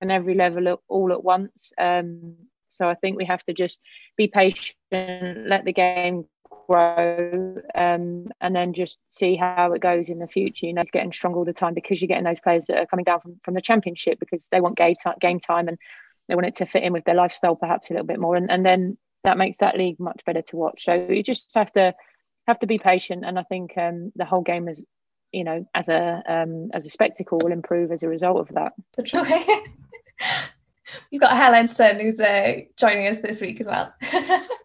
every 0.02 0.34
level 0.34 0.80
all 0.88 1.12
at 1.12 1.24
once. 1.24 1.72
Um, 1.76 2.36
so 2.68 2.88
I 2.88 2.94
think 2.94 3.16
we 3.16 3.24
have 3.24 3.44
to 3.46 3.52
just 3.52 3.80
be 4.16 4.28
patient, 4.28 4.76
let 4.92 5.64
the 5.64 5.72
game 5.72 6.26
grow, 6.50 7.56
um, 7.74 8.28
and 8.40 8.54
then 8.54 8.72
just 8.72 8.98
see 9.10 9.36
how 9.36 9.72
it 9.72 9.80
goes 9.80 10.08
in 10.08 10.18
the 10.18 10.26
future. 10.26 10.66
You 10.66 10.74
know, 10.74 10.82
it's 10.82 10.90
getting 10.90 11.12
stronger 11.12 11.38
all 11.38 11.44
the 11.44 11.52
time 11.52 11.74
because 11.74 12.00
you're 12.00 12.08
getting 12.08 12.24
those 12.24 12.40
players 12.40 12.66
that 12.66 12.78
are 12.78 12.86
coming 12.86 13.04
down 13.04 13.20
from, 13.20 13.40
from 13.42 13.54
the 13.54 13.60
championship 13.60 14.18
because 14.20 14.48
they 14.50 14.60
want 14.60 14.76
game, 14.76 14.94
game 15.20 15.40
time 15.40 15.68
and 15.68 15.78
they 16.28 16.34
want 16.34 16.46
it 16.46 16.56
to 16.56 16.66
fit 16.66 16.82
in 16.82 16.92
with 16.92 17.04
their 17.04 17.14
lifestyle 17.14 17.56
perhaps 17.56 17.90
a 17.90 17.92
little 17.92 18.06
bit 18.06 18.20
more. 18.20 18.36
And, 18.36 18.50
and 18.50 18.64
then 18.64 18.96
that 19.24 19.38
makes 19.38 19.58
that 19.58 19.76
league 19.76 19.98
much 19.98 20.24
better 20.24 20.42
to 20.42 20.56
watch. 20.56 20.84
So 20.84 20.94
you 20.94 21.22
just 21.22 21.48
have 21.54 21.72
to 21.72 21.94
have 22.46 22.58
to 22.60 22.66
be 22.66 22.78
patient. 22.78 23.24
And 23.24 23.38
I 23.38 23.42
think 23.44 23.76
um, 23.76 24.12
the 24.16 24.24
whole 24.24 24.42
game 24.42 24.68
is, 24.68 24.80
you 25.32 25.44
know, 25.44 25.66
as 25.74 25.88
a 25.88 26.22
um, 26.26 26.70
as 26.72 26.86
a 26.86 26.90
spectacle 26.90 27.38
will 27.42 27.52
improve 27.52 27.92
as 27.92 28.02
a 28.02 28.08
result 28.08 28.38
of 28.38 28.48
that. 28.54 28.72
You've 31.10 31.20
got 31.20 31.36
Helen 31.36 31.68
Sun 31.68 32.00
who's 32.00 32.20
uh, 32.20 32.60
joining 32.76 33.06
us 33.06 33.18
this 33.18 33.40
week 33.40 33.60
as 33.60 33.66
well. 33.66 33.94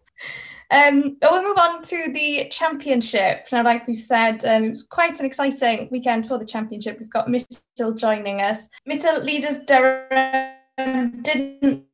Um, 0.72 1.18
we'll 1.22 1.44
move 1.44 1.58
on 1.58 1.84
to 1.84 2.12
the 2.14 2.48
championship. 2.50 3.48
Now, 3.52 3.64
like 3.64 3.88
we 3.88 3.96
said, 3.96 4.44
um, 4.46 4.66
it 4.66 4.70
was 4.72 4.84
quite 4.84 5.20
an 5.20 5.26
exciting 5.26 5.90
weekend 5.92 6.28
for 6.28 6.38
the 6.38 6.46
championship. 6.46 7.00
We've 7.00 7.10
got 7.10 7.28
Mitul 7.28 7.98
joining 7.98 8.42
us. 8.42 8.68
Mitul 8.90 9.24
leaders 9.24 9.60
Durham 9.60 11.22
didn't 11.22 11.86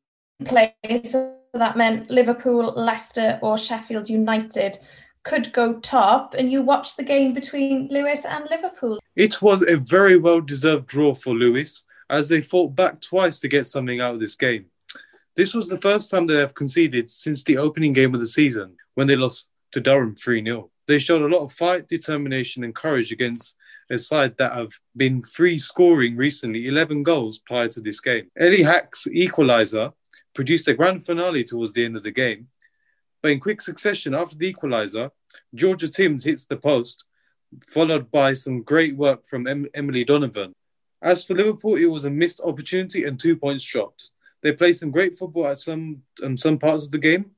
play, 0.45 0.75
so 1.03 1.35
that 1.53 1.77
meant 1.77 2.09
Liverpool, 2.09 2.73
Leicester, 2.73 3.39
or 3.41 3.57
Sheffield 3.57 4.09
United 4.09 4.77
could 5.23 5.51
go 5.53 5.79
top. 5.79 6.33
And 6.33 6.51
you 6.51 6.61
watched 6.61 6.97
the 6.97 7.03
game 7.03 7.33
between 7.33 7.87
Lewes 7.89 8.25
and 8.25 8.47
Liverpool. 8.49 8.99
It 9.15 9.41
was 9.41 9.63
a 9.67 9.75
very 9.75 10.17
well 10.17 10.41
deserved 10.41 10.87
draw 10.87 11.13
for 11.13 11.33
Lewes 11.33 11.85
as 12.09 12.29
they 12.29 12.41
fought 12.41 12.75
back 12.75 12.99
twice 12.99 13.39
to 13.39 13.47
get 13.47 13.65
something 13.65 14.01
out 14.01 14.15
of 14.15 14.19
this 14.19 14.35
game. 14.35 14.65
This 15.35 15.53
was 15.53 15.69
the 15.69 15.79
first 15.79 16.11
time 16.11 16.27
they 16.27 16.35
have 16.35 16.55
conceded 16.55 17.09
since 17.09 17.43
the 17.43 17.57
opening 17.57 17.93
game 17.93 18.13
of 18.13 18.19
the 18.19 18.27
season 18.27 18.75
when 18.95 19.07
they 19.07 19.15
lost 19.15 19.49
to 19.71 19.79
Durham 19.79 20.15
3 20.15 20.43
0. 20.43 20.69
They 20.87 20.99
showed 20.99 21.21
a 21.21 21.33
lot 21.33 21.43
of 21.43 21.53
fight, 21.53 21.87
determination, 21.87 22.63
and 22.63 22.75
courage 22.75 23.11
against 23.11 23.55
a 23.89 23.97
side 23.97 24.37
that 24.37 24.53
have 24.53 24.71
been 24.95 25.21
free 25.21 25.57
scoring 25.57 26.15
recently 26.15 26.67
11 26.67 27.03
goals 27.03 27.39
prior 27.39 27.67
to 27.69 27.81
this 27.81 27.99
game. 27.99 28.29
Ellie 28.37 28.63
Hack's 28.63 29.07
equaliser 29.07 29.93
produced 30.33 30.67
a 30.67 30.73
grand 30.73 31.05
finale 31.05 31.43
towards 31.43 31.73
the 31.73 31.85
end 31.85 31.95
of 31.95 32.03
the 32.03 32.11
game. 32.11 32.47
But 33.21 33.31
in 33.31 33.39
quick 33.39 33.61
succession, 33.61 34.13
after 34.13 34.35
the 34.35 34.51
equaliser, 34.51 35.11
Georgia 35.53 35.87
Timms 35.87 36.23
hits 36.23 36.45
the 36.45 36.57
post, 36.57 37.05
followed 37.67 38.11
by 38.11 38.33
some 38.33 38.63
great 38.63 38.95
work 38.95 39.25
from 39.25 39.47
em- 39.47 39.67
Emily 39.73 40.03
Donovan. 40.03 40.53
As 41.01 41.23
for 41.25 41.35
Liverpool, 41.35 41.75
it 41.75 41.85
was 41.85 42.05
a 42.05 42.09
missed 42.09 42.41
opportunity 42.43 43.03
and 43.03 43.19
two 43.19 43.35
points 43.35 43.63
dropped. 43.63 44.11
They 44.41 44.53
played 44.53 44.77
some 44.77 44.91
great 44.91 45.17
football 45.17 45.47
at 45.47 45.59
some 45.59 46.01
um, 46.23 46.37
some 46.37 46.57
parts 46.57 46.85
of 46.85 46.91
the 46.91 46.97
game. 46.97 47.31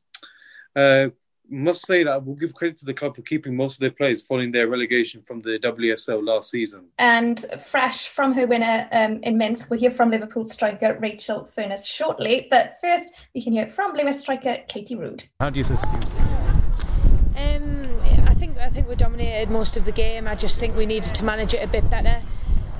Uh, 0.75 1.09
must 1.49 1.85
say 1.85 2.03
that 2.03 2.23
we'll 2.23 2.35
give 2.35 2.53
credit 2.53 2.77
to 2.77 2.85
the 2.85 2.93
club 2.93 3.15
for 3.15 3.21
keeping 3.21 3.55
most 3.55 3.75
of 3.75 3.79
their 3.81 3.91
players 3.91 4.25
following 4.25 4.51
their 4.51 4.67
relegation 4.67 5.21
from 5.21 5.41
the 5.41 5.59
WSL 5.59 6.25
last 6.25 6.49
season. 6.49 6.85
And 6.97 7.45
fresh 7.65 8.07
from 8.07 8.33
her 8.33 8.47
winner 8.47 8.87
um, 8.91 9.19
in 9.23 9.37
Minsk, 9.37 9.69
we'll 9.69 9.79
hear 9.79 9.91
from 9.91 10.09
Liverpool 10.09 10.45
striker 10.45 10.97
Rachel 10.99 11.45
Furness 11.45 11.85
shortly. 11.85 12.47
But 12.49 12.77
first, 12.81 13.13
we 13.35 13.43
can 13.43 13.53
hear 13.53 13.67
from 13.67 13.93
Lewes 13.93 14.19
striker 14.19 14.57
Katie 14.67 14.95
Rood. 14.95 15.25
How 15.39 15.49
do 15.49 15.59
you 15.59 15.65
assess 15.65 15.81
the 15.81 15.87
team? 15.87 17.63
Um, 17.65 18.27
I 18.27 18.33
think 18.33 18.57
I 18.57 18.69
think 18.69 18.87
we 18.87 18.95
dominated 18.95 19.49
most 19.49 19.77
of 19.77 19.85
the 19.85 19.91
game. 19.91 20.27
I 20.27 20.35
just 20.35 20.59
think 20.59 20.75
we 20.75 20.85
needed 20.85 21.13
to 21.15 21.23
manage 21.23 21.53
it 21.53 21.63
a 21.63 21.67
bit 21.67 21.89
better 21.89 22.21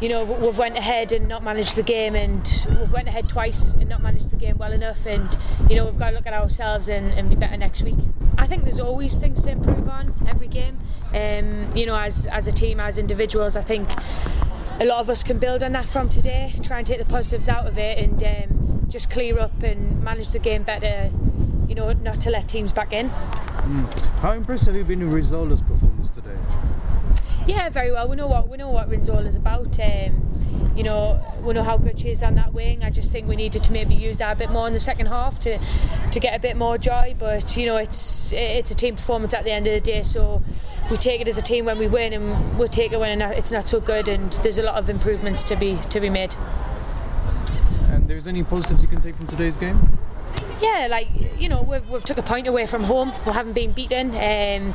you 0.04 0.10
know 0.10 0.26
we've 0.26 0.58
went 0.58 0.78
ahead 0.78 1.14
and 1.14 1.30
not 1.30 1.44
managed 1.44 1.78
the 1.78 1.82
game 1.82 2.14
and 2.14 2.68
we've 2.78 2.92
went 2.92 3.08
ahead 3.08 3.30
twice 3.30 3.72
and 3.72 3.88
not 3.88 4.02
managed 4.02 4.32
the 4.32 4.36
game 4.36 4.58
well 4.58 4.74
enough 4.74 5.06
and 5.06 5.38
you 5.70 5.78
know 5.78 5.86
we've 5.86 5.98
got 5.98 6.10
to 6.10 6.16
look 6.18 6.28
at 6.28 6.34
ourselves 6.34 6.90
and, 6.90 7.14
and 7.14 7.30
be 7.30 7.38
better 7.38 7.56
next 7.56 7.84
week. 7.84 7.96
I 8.38 8.46
think 8.46 8.66
there's 8.66 8.82
always 8.82 9.18
things 9.18 9.44
to 9.44 9.52
improve 9.52 9.88
on 9.88 10.14
every 10.28 10.50
game. 10.50 10.78
Um, 11.16 11.70
you 11.74 11.86
know 11.86 11.96
as, 11.96 12.28
as 12.28 12.48
a 12.48 12.52
team 12.52 12.82
as 12.82 12.98
individuals 12.98 13.56
I 13.56 13.62
think 13.62 13.90
a 14.82 14.86
lot 14.86 15.00
of 15.00 15.10
us 15.10 15.24
can 15.24 15.40
build 15.40 15.64
on 15.64 15.72
that 15.72 15.86
from 15.86 16.10
today 16.10 16.54
try 16.62 16.80
and 16.80 16.86
take 16.86 17.00
the 17.00 17.06
positives 17.06 17.48
out 17.48 17.66
of 17.66 17.78
it 17.78 17.98
and 17.98 18.22
um, 18.26 18.86
just 18.90 19.10
clear 19.10 19.40
up 19.40 19.64
and 19.64 20.04
manage 20.04 20.32
the 20.32 20.40
game 20.40 20.64
better 20.64 21.12
you 21.70 21.76
know 21.76 21.94
not 21.94 22.20
to 22.22 22.30
let 22.30 22.50
teams 22.50 22.74
back 22.74 22.92
in. 22.92 23.08
Mm. 23.08 23.94
how 24.20 24.34
impressed 24.34 24.66
have 24.66 24.76
you 24.76 24.84
been 24.84 25.10
with 25.10 25.24
Rinsola's 25.24 25.62
performance 25.62 25.83
yeah, 27.46 27.70
very 27.70 27.92
well. 27.92 28.08
We 28.08 28.16
know 28.16 28.28
what 28.28 28.50
we 28.50 28.58
know 28.58 28.70
what 28.70 28.90
Rinsola 28.90 29.26
is 29.26 29.36
about. 29.36 29.80
Um, 29.80 30.30
you 30.76 30.84
know, 30.84 31.24
we 31.42 31.54
know 31.54 31.64
how 31.64 31.78
good 31.78 32.00
she 32.00 32.10
is 32.10 32.24
on 32.24 32.36
that 32.36 32.54
wing. 32.54 32.84
I 32.84 32.90
just 32.90 33.12
think 33.12 33.28
we 33.28 33.36
needed 33.36 33.64
to 33.66 33.72
maybe 33.72 33.96
use 33.96 34.18
that 34.18 34.32
a 34.34 34.36
bit 34.36 34.50
more 34.50 34.66
in 34.68 34.74
the 34.74 34.80
second 34.80 35.08
half 35.08 35.40
to 35.42 35.60
to 36.12 36.20
get 36.20 36.36
a 36.36 36.40
bit 36.40 36.58
more 36.58 36.78
joy. 36.78 37.16
But 37.18 37.56
you 37.58 37.66
know, 37.66 37.78
it's 37.78 38.34
it's 38.34 38.72
a 38.72 38.76
team 38.76 38.96
performance 38.96 39.34
at 39.34 39.44
the 39.44 39.52
end 39.52 39.68
of 39.68 39.74
the 39.74 39.80
day. 39.80 40.04
So 40.04 40.42
we 40.90 40.98
take 40.98 41.22
it 41.22 41.28
as 41.28 41.38
a 41.38 41.42
team 41.42 41.66
when 41.66 41.78
we 41.78 41.88
win, 41.88 42.14
and 42.14 42.58
we'll 42.58 42.68
take 42.68 42.92
it 42.92 43.00
when 43.00 43.22
it's 43.22 43.52
not 43.52 43.68
so 43.68 43.80
good. 43.80 44.08
And 44.08 44.32
there's 44.44 44.58
a 44.58 44.64
lot 44.64 44.76
of 44.76 44.90
improvements 44.90 45.44
to 45.46 45.56
be 45.56 45.78
to 45.90 46.00
be 46.00 46.10
made. 46.10 46.36
And 47.90 48.08
there's 48.08 48.28
any 48.28 48.44
positives 48.44 48.82
you 48.82 48.88
can 48.88 49.02
take 49.02 49.16
from 49.16 49.28
today's 49.28 49.58
game? 49.58 50.00
Yeah, 50.62 50.88
like 50.90 51.10
you 51.38 51.50
know, 51.50 51.62
we've 51.62 51.88
we've 51.90 52.04
took 52.04 52.18
a 52.18 52.24
point 52.24 52.48
away 52.48 52.66
from 52.66 52.84
home. 52.84 53.14
We 53.26 53.34
haven't 53.34 53.54
been 53.54 53.74
beaten. 53.74 54.10
Um, 54.16 54.74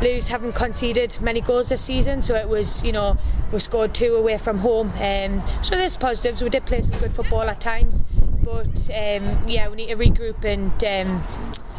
Lewes 0.00 0.28
haven't 0.28 0.52
conceded 0.52 1.18
many 1.20 1.40
goals 1.40 1.70
this 1.70 1.82
season, 1.82 2.22
so 2.22 2.36
it 2.36 2.48
was, 2.48 2.84
you 2.84 2.92
know, 2.92 3.18
we 3.52 3.58
scored 3.58 3.94
two 3.94 4.14
away 4.14 4.38
from 4.38 4.58
home. 4.58 4.92
Um, 5.00 5.42
so 5.62 5.74
there's 5.74 5.96
positives. 5.96 6.42
We 6.42 6.50
did 6.50 6.66
play 6.66 6.82
some 6.82 6.98
good 7.00 7.12
football 7.12 7.42
at 7.42 7.60
times, 7.60 8.04
but 8.44 8.88
um, 8.90 9.48
yeah, 9.48 9.68
we 9.68 9.76
need 9.76 9.88
to 9.88 9.96
regroup 9.96 10.44
and 10.44 10.72
um, 10.84 11.24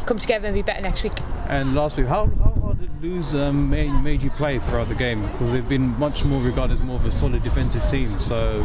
come 0.05 0.17
together 0.17 0.47
and 0.47 0.55
be 0.55 0.61
better 0.61 0.81
next 0.81 1.03
week. 1.03 1.13
And 1.47 1.75
last 1.75 1.95
week, 1.95 2.07
how, 2.07 2.25
how 2.25 2.51
hard 2.61 2.79
did 2.79 3.01
Lewes 3.01 3.33
um, 3.33 3.69
made, 3.69 3.91
made 4.03 4.21
you 4.21 4.31
play 4.31 4.59
throughout 4.59 4.89
the 4.89 4.95
game? 4.95 5.21
Because 5.31 5.53
they've 5.53 5.69
been 5.69 5.97
much 5.97 6.25
more 6.25 6.41
regarded 6.41 6.73
as 6.73 6.81
more 6.81 6.97
of 6.97 7.05
a 7.05 7.11
solid 7.11 7.41
defensive 7.41 7.87
team. 7.89 8.19
So 8.19 8.63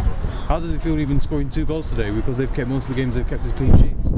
how 0.49 0.59
does 0.59 0.75
it 0.75 0.83
feel 0.83 0.99
even 0.99 1.21
scoring 1.21 1.49
two 1.49 1.65
goals 1.65 1.91
today? 1.91 2.11
Because 2.11 2.39
they've 2.39 2.53
kept 2.53 2.69
most 2.69 2.91
of 2.91 2.97
the 2.97 3.03
games 3.03 3.15
they've 3.15 3.29
kept 3.29 3.45
as 3.45 3.53
clean 3.53 3.79
sheets. 3.79 4.09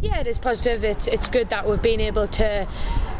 Yeah, 0.00 0.20
it 0.20 0.26
is 0.28 0.38
positive. 0.38 0.84
It's 0.84 1.08
it's 1.08 1.28
good 1.28 1.50
that 1.50 1.68
we've 1.68 1.82
been 1.82 2.00
able 2.00 2.28
to 2.28 2.68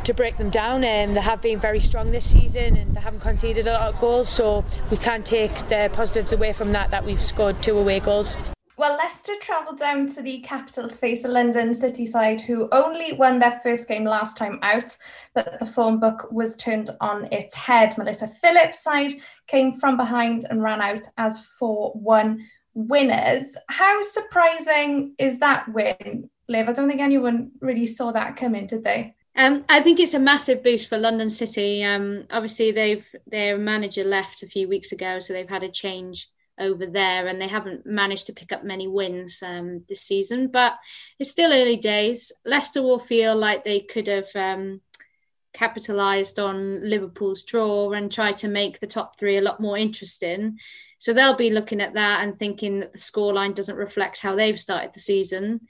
to 0.08 0.14
break 0.14 0.38
them 0.38 0.48
down. 0.48 0.76
Um, 0.76 1.12
they 1.12 1.20
have 1.20 1.42
been 1.42 1.58
very 1.58 1.80
strong 1.80 2.10
this 2.10 2.24
season 2.24 2.78
and 2.78 2.96
they 2.96 3.00
haven't 3.00 3.20
conceded 3.20 3.66
a 3.66 3.74
lot 3.74 3.94
of 3.94 4.00
goals, 4.00 4.30
so 4.30 4.64
we 4.90 4.96
can't 4.96 5.24
take 5.24 5.54
the 5.68 5.90
positives 5.92 6.32
away 6.32 6.54
from 6.54 6.72
that, 6.72 6.90
that 6.90 7.04
we've 7.04 7.22
scored 7.22 7.62
two 7.62 7.76
away 7.76 8.00
goals. 8.00 8.34
Well, 8.78 8.96
Leicester 8.96 9.34
travelled 9.38 9.78
down 9.78 10.08
to 10.14 10.22
the 10.22 10.40
capital 10.40 10.88
to 10.88 10.96
face 10.96 11.26
a 11.26 11.28
London 11.28 11.74
City 11.74 12.06
side 12.06 12.40
who 12.40 12.70
only 12.72 13.12
won 13.12 13.38
their 13.38 13.60
first 13.62 13.86
game 13.86 14.04
last 14.04 14.38
time 14.38 14.58
out, 14.62 14.96
but 15.34 15.58
the 15.58 15.66
form 15.66 16.00
book 16.00 16.32
was 16.32 16.56
turned 16.56 16.88
on 17.02 17.30
its 17.30 17.54
head. 17.54 17.98
Melissa 17.98 18.28
Phillips' 18.28 18.82
side 18.82 19.12
came 19.46 19.72
from 19.72 19.98
behind 19.98 20.46
and 20.48 20.62
ran 20.62 20.80
out 20.80 21.04
as 21.18 21.38
4 21.58 21.92
1 21.92 22.46
winners. 22.72 23.58
How 23.68 24.00
surprising 24.00 25.16
is 25.18 25.38
that 25.40 25.68
win, 25.70 26.30
Liv? 26.48 26.66
I 26.66 26.72
don't 26.72 26.88
think 26.88 27.02
anyone 27.02 27.50
really 27.60 27.86
saw 27.86 28.12
that 28.12 28.36
coming, 28.36 28.66
did 28.66 28.84
they? 28.84 29.16
Um, 29.38 29.64
I 29.68 29.80
think 29.80 30.00
it's 30.00 30.14
a 30.14 30.18
massive 30.18 30.64
boost 30.64 30.88
for 30.88 30.98
London 30.98 31.30
City. 31.30 31.84
Um, 31.84 32.24
obviously, 32.28 32.72
they've 32.72 33.06
their 33.28 33.56
manager 33.56 34.02
left 34.02 34.42
a 34.42 34.48
few 34.48 34.68
weeks 34.68 34.90
ago, 34.90 35.20
so 35.20 35.32
they've 35.32 35.48
had 35.48 35.62
a 35.62 35.70
change 35.70 36.28
over 36.58 36.86
there, 36.86 37.28
and 37.28 37.40
they 37.40 37.46
haven't 37.46 37.86
managed 37.86 38.26
to 38.26 38.32
pick 38.32 38.50
up 38.50 38.64
many 38.64 38.88
wins 38.88 39.40
um, 39.46 39.84
this 39.88 40.02
season. 40.02 40.48
But 40.48 40.74
it's 41.20 41.30
still 41.30 41.52
early 41.52 41.76
days. 41.76 42.32
Leicester 42.44 42.82
will 42.82 42.98
feel 42.98 43.36
like 43.36 43.64
they 43.64 43.78
could 43.78 44.08
have 44.08 44.26
um, 44.34 44.80
capitalised 45.52 46.40
on 46.40 46.90
Liverpool's 46.90 47.44
draw 47.44 47.92
and 47.92 48.10
tried 48.10 48.38
to 48.38 48.48
make 48.48 48.80
the 48.80 48.88
top 48.88 49.20
three 49.20 49.36
a 49.36 49.42
lot 49.42 49.60
more 49.60 49.78
interesting. 49.78 50.58
So 50.98 51.12
they'll 51.12 51.36
be 51.36 51.50
looking 51.50 51.80
at 51.80 51.94
that 51.94 52.24
and 52.24 52.36
thinking 52.36 52.80
that 52.80 52.92
the 52.92 52.98
scoreline 52.98 53.54
doesn't 53.54 53.76
reflect 53.76 54.18
how 54.18 54.34
they've 54.34 54.58
started 54.58 54.94
the 54.94 55.00
season. 55.00 55.60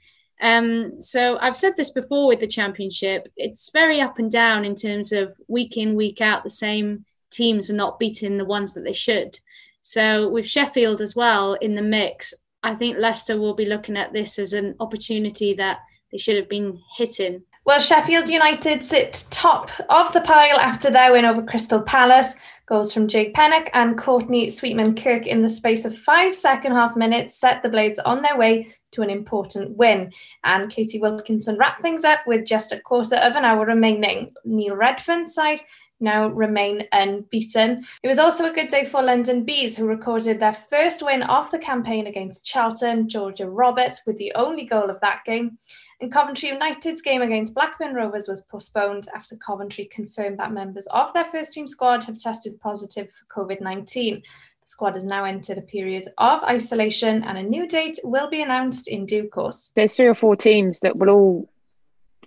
Um, 0.41 1.01
so 1.01 1.37
I've 1.39 1.57
said 1.57 1.75
this 1.75 1.89
before 1.89 2.27
with 2.27 2.39
the 2.39 2.47
championship, 2.47 3.27
it's 3.35 3.71
very 3.71 3.99
up 3.99 4.19
and 4.19 4.31
down 4.31 4.63
in 4.65 4.75
terms 4.75 5.11
of 5.11 5.35
week 5.47 5.77
in, 5.77 5.95
week 5.95 6.21
out, 6.21 6.43
the 6.43 6.49
same 6.49 7.05
teams 7.29 7.69
are 7.69 7.75
not 7.75 7.99
beating 7.99 8.37
the 8.37 8.45
ones 8.45 8.73
that 8.73 8.83
they 8.83 8.93
should. 8.93 9.39
So 9.81 10.29
with 10.29 10.47
Sheffield 10.47 11.01
as 11.01 11.15
well 11.15 11.53
in 11.55 11.75
the 11.75 11.81
mix, 11.81 12.33
I 12.63 12.75
think 12.75 12.97
Leicester 12.97 13.39
will 13.39 13.53
be 13.53 13.65
looking 13.65 13.97
at 13.97 14.13
this 14.13 14.39
as 14.39 14.53
an 14.53 14.75
opportunity 14.79 15.53
that 15.55 15.79
they 16.11 16.17
should 16.17 16.35
have 16.35 16.49
been 16.49 16.79
hitting. 16.95 17.43
Well, 17.65 17.79
Sheffield 17.79 18.29
United 18.29 18.83
sit 18.83 19.25
top 19.29 19.69
of 19.89 20.11
the 20.13 20.21
pile 20.21 20.57
after 20.57 20.89
their 20.89 21.11
win 21.11 21.25
over 21.25 21.43
Crystal 21.43 21.81
Palace. 21.81 22.33
Goals 22.65 22.93
from 22.93 23.07
Jade 23.07 23.33
Pennock 23.33 23.69
and 23.73 23.97
Courtney 23.97 24.49
Sweetman 24.49 24.95
Kirk 24.95 25.27
in 25.27 25.41
the 25.41 25.49
space 25.49 25.85
of 25.85 25.97
five 25.97 26.35
second 26.35 26.71
half 26.71 26.95
minutes 26.95 27.35
set 27.35 27.61
the 27.61 27.69
Blades 27.69 27.99
on 27.99 28.21
their 28.21 28.37
way 28.37 28.73
to 28.91 29.01
an 29.01 29.09
important 29.09 29.75
win. 29.77 30.11
And 30.43 30.71
Katie 30.71 30.99
Wilkinson 30.99 31.57
wrapped 31.57 31.81
things 31.81 32.03
up 32.03 32.19
with 32.25 32.45
just 32.45 32.71
a 32.71 32.79
quarter 32.79 33.15
of 33.15 33.35
an 33.35 33.43
hour 33.43 33.65
remaining. 33.65 34.33
Neil 34.45 34.75
Redfearn's 34.75 35.33
side 35.33 35.61
now 35.99 36.27
remain 36.29 36.87
unbeaten. 36.91 37.85
It 38.03 38.07
was 38.07 38.19
also 38.19 38.45
a 38.45 38.53
good 38.53 38.69
day 38.69 38.85
for 38.85 39.01
London 39.01 39.43
Bees, 39.43 39.75
who 39.75 39.85
recorded 39.85 40.39
their 40.39 40.53
first 40.53 41.03
win 41.03 41.23
of 41.23 41.49
the 41.51 41.59
campaign 41.59 42.07
against 42.07 42.45
Charlton, 42.45 43.09
Georgia 43.09 43.49
Roberts, 43.49 44.01
with 44.05 44.17
the 44.17 44.31
only 44.35 44.65
goal 44.65 44.89
of 44.89 44.99
that 45.01 45.23
game. 45.25 45.57
And 46.01 46.11
Coventry 46.11 46.49
United's 46.49 47.01
game 47.01 47.21
against 47.21 47.53
Blackburn 47.53 47.93
Rovers 47.93 48.29
was 48.29 48.41
postponed 48.41 49.09
after 49.13 49.35
Coventry 49.35 49.89
confirmed 49.91 50.39
that 50.39 50.53
members 50.53 50.87
of 50.87 51.11
their 51.13 51.25
first 51.25 51.53
team 51.53 51.67
squad 51.67 52.03
have 52.05 52.17
tested 52.17 52.59
positive 52.61 53.11
for 53.11 53.45
COVID 53.45 53.59
19. 53.59 54.15
The 54.15 54.67
squad 54.67 54.93
has 54.93 55.03
now 55.03 55.25
entered 55.25 55.57
a 55.57 55.61
period 55.61 56.07
of 56.17 56.41
isolation 56.43 57.23
and 57.23 57.37
a 57.37 57.43
new 57.43 57.67
date 57.67 57.99
will 58.03 58.29
be 58.29 58.41
announced 58.41 58.87
in 58.87 59.05
due 59.05 59.27
course. 59.27 59.71
There's 59.75 59.95
three 59.95 60.07
or 60.07 60.15
four 60.15 60.37
teams 60.37 60.79
that 60.79 60.95
will 60.95 61.09
all 61.09 61.49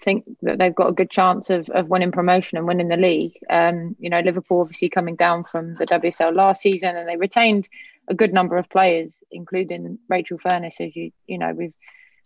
think 0.03 0.25
that 0.43 0.59
they've 0.59 0.75
got 0.75 0.89
a 0.89 0.93
good 0.93 1.11
chance 1.11 1.51
of, 1.51 1.69
of 1.71 1.89
winning 1.89 2.13
promotion 2.13 2.59
and 2.59 2.67
winning 2.67 2.89
the 2.89 2.97
league. 2.97 3.39
Um, 3.49 3.97
you 3.99 4.11
know, 4.11 4.21
Liverpool 4.21 4.61
obviously 4.61 4.89
coming 4.89 5.17
down 5.17 5.45
from 5.45 5.75
the 5.77 5.87
WSL 5.87 6.35
last 6.35 6.63
season, 6.63 6.97
and 6.97 7.09
they 7.09 7.17
retained 7.17 7.69
a 8.09 8.15
good 8.15 8.33
number 8.33 8.57
of 8.57 8.69
players, 8.69 9.19
including 9.31 9.99
Rachel 10.09 10.39
Furness, 10.39 10.81
as 10.81 10.95
you 10.97 11.13
you 11.27 11.39
know 11.39 11.53
we've 11.53 11.75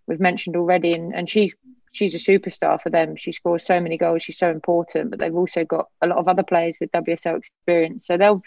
we've 0.06 0.20
mentioned 0.20 0.56
already, 0.56 0.92
and, 0.92 1.14
and 1.14 1.28
she's 1.28 1.54
she's 1.92 2.14
a 2.14 2.18
superstar 2.18 2.80
for 2.80 2.90
them. 2.90 3.16
She 3.16 3.32
scores 3.32 3.64
so 3.64 3.80
many 3.80 3.98
goals. 3.98 4.22
She's 4.22 4.38
so 4.38 4.50
important, 4.50 5.10
but 5.10 5.18
they've 5.18 5.34
also 5.34 5.64
got 5.64 5.88
a 6.02 6.06
lot 6.06 6.18
of 6.18 6.28
other 6.28 6.42
players 6.42 6.76
with 6.80 6.92
WSL 6.92 7.38
experience, 7.38 8.06
so 8.06 8.16
they'll 8.16 8.42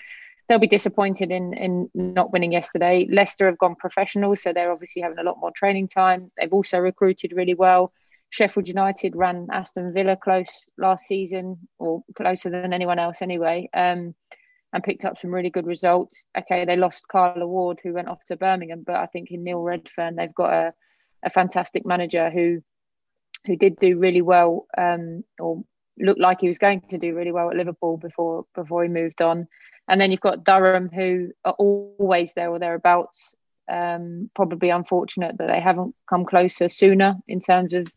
they'll 0.48 0.60
be 0.60 0.68
disappointed 0.68 1.32
in 1.32 1.54
in 1.54 1.90
not 1.94 2.34
winning 2.34 2.52
yesterday. 2.52 3.08
Leicester 3.10 3.46
have 3.46 3.58
gone 3.60 3.76
professional, 3.76 4.36
so 4.36 4.52
they're 4.52 4.72
obviously 4.72 5.02
having 5.02 5.20
a 5.20 5.24
lot 5.24 5.40
more 5.40 5.52
training 5.52 5.88
time. 5.88 6.32
They've 6.38 6.54
also 6.54 6.80
recruited 6.80 7.34
really 7.36 7.54
well. 7.56 7.94
Sheffield 8.30 8.68
United 8.68 9.16
ran 9.16 9.48
Aston 9.52 9.94
Villa 9.94 10.16
close 10.16 10.50
last 10.78 11.08
season, 11.08 11.58
or 11.78 12.04
closer 12.16 12.50
than 12.50 12.74
anyone 12.74 13.00
else 13.00 13.22
anyway, 13.22 13.70
um, 13.74 14.14
and 14.72 14.84
picked 14.84 15.06
up 15.06 15.18
some 15.18 15.34
really 15.34 15.50
good 15.50 15.66
results. 15.66 16.24
Okay, 16.38 16.66
they 16.66 16.76
lost 16.76 17.08
Carla 17.08 17.48
Ward, 17.48 17.80
who 17.84 17.94
went 17.94 18.08
off 18.08 18.24
to 18.26 18.38
Birmingham, 18.38 18.84
but 18.86 18.98
I 18.98 19.08
think 19.08 19.32
in 19.32 19.44
Neil 19.44 19.60
Redfearn, 19.60 20.16
they've 20.16 20.34
got 20.36 20.54
a, 20.54 20.74
a 21.24 21.30
fantastic 21.30 21.86
manager 21.86 22.30
who 22.30 22.62
who 23.46 23.56
did 23.56 23.78
do 23.80 23.98
really 23.98 24.22
well, 24.22 24.68
um, 24.78 25.24
or 25.40 25.64
looked 25.98 26.20
like 26.20 26.42
he 26.42 26.48
was 26.48 26.58
going 26.58 26.82
to 26.90 26.98
do 26.98 27.16
really 27.16 27.32
well 27.32 27.50
at 27.50 27.56
Liverpool 27.56 27.98
before 27.98 28.46
before 28.54 28.84
he 28.84 28.90
moved 28.90 29.22
on. 29.22 29.48
And 29.88 30.00
then 30.00 30.12
you've 30.12 30.20
got 30.20 30.44
Durham, 30.44 30.90
who 30.94 31.32
are 31.46 31.56
always 31.58 32.34
there 32.36 32.52
or 32.52 32.60
thereabouts 32.60 33.34
um, 33.70 34.30
probably 34.36 34.70
unfortunate 34.70 35.38
that 35.38 35.48
they 35.48 35.60
haven't 35.60 35.96
come 36.10 36.26
closer 36.26 36.70
sooner 36.70 37.16
in 37.28 37.40
terms 37.40 37.74
of 37.74 37.88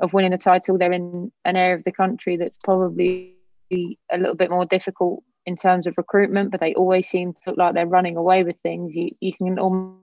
of 0.00 0.12
winning 0.12 0.30
the 0.30 0.38
title. 0.38 0.78
They're 0.78 0.92
in 0.92 1.30
an 1.44 1.56
area 1.56 1.76
of 1.76 1.84
the 1.84 1.92
country 1.92 2.36
that's 2.36 2.58
probably 2.58 3.36
a 3.70 4.18
little 4.18 4.34
bit 4.34 4.50
more 4.50 4.64
difficult 4.64 5.22
in 5.46 5.56
terms 5.56 5.86
of 5.86 5.94
recruitment, 5.96 6.50
but 6.50 6.60
they 6.60 6.74
always 6.74 7.08
seem 7.08 7.32
to 7.32 7.40
look 7.46 7.58
like 7.58 7.74
they're 7.74 7.86
running 7.86 8.16
away 8.16 8.42
with 8.42 8.56
things. 8.62 8.94
You 8.94 9.10
you 9.20 9.32
can 9.32 9.58
almost 9.58 10.00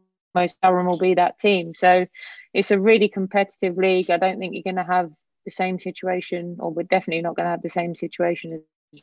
Durham 0.61 0.85
will 0.85 0.99
be 0.99 1.15
that 1.15 1.39
team. 1.39 1.73
So 1.73 2.05
it's 2.53 2.71
a 2.71 2.79
really 2.79 3.09
competitive 3.09 3.77
league. 3.77 4.09
I 4.09 4.17
don't 4.17 4.39
think 4.39 4.53
you're 4.53 4.63
going 4.63 4.83
to 4.85 4.91
have 4.91 5.11
the 5.45 5.51
same 5.51 5.77
situation, 5.77 6.57
or 6.59 6.71
we're 6.71 6.83
definitely 6.83 7.21
not 7.21 7.35
going 7.35 7.45
to 7.45 7.51
have 7.51 7.61
the 7.61 7.69
same 7.69 7.95
situation 7.95 8.63
as 8.93 9.01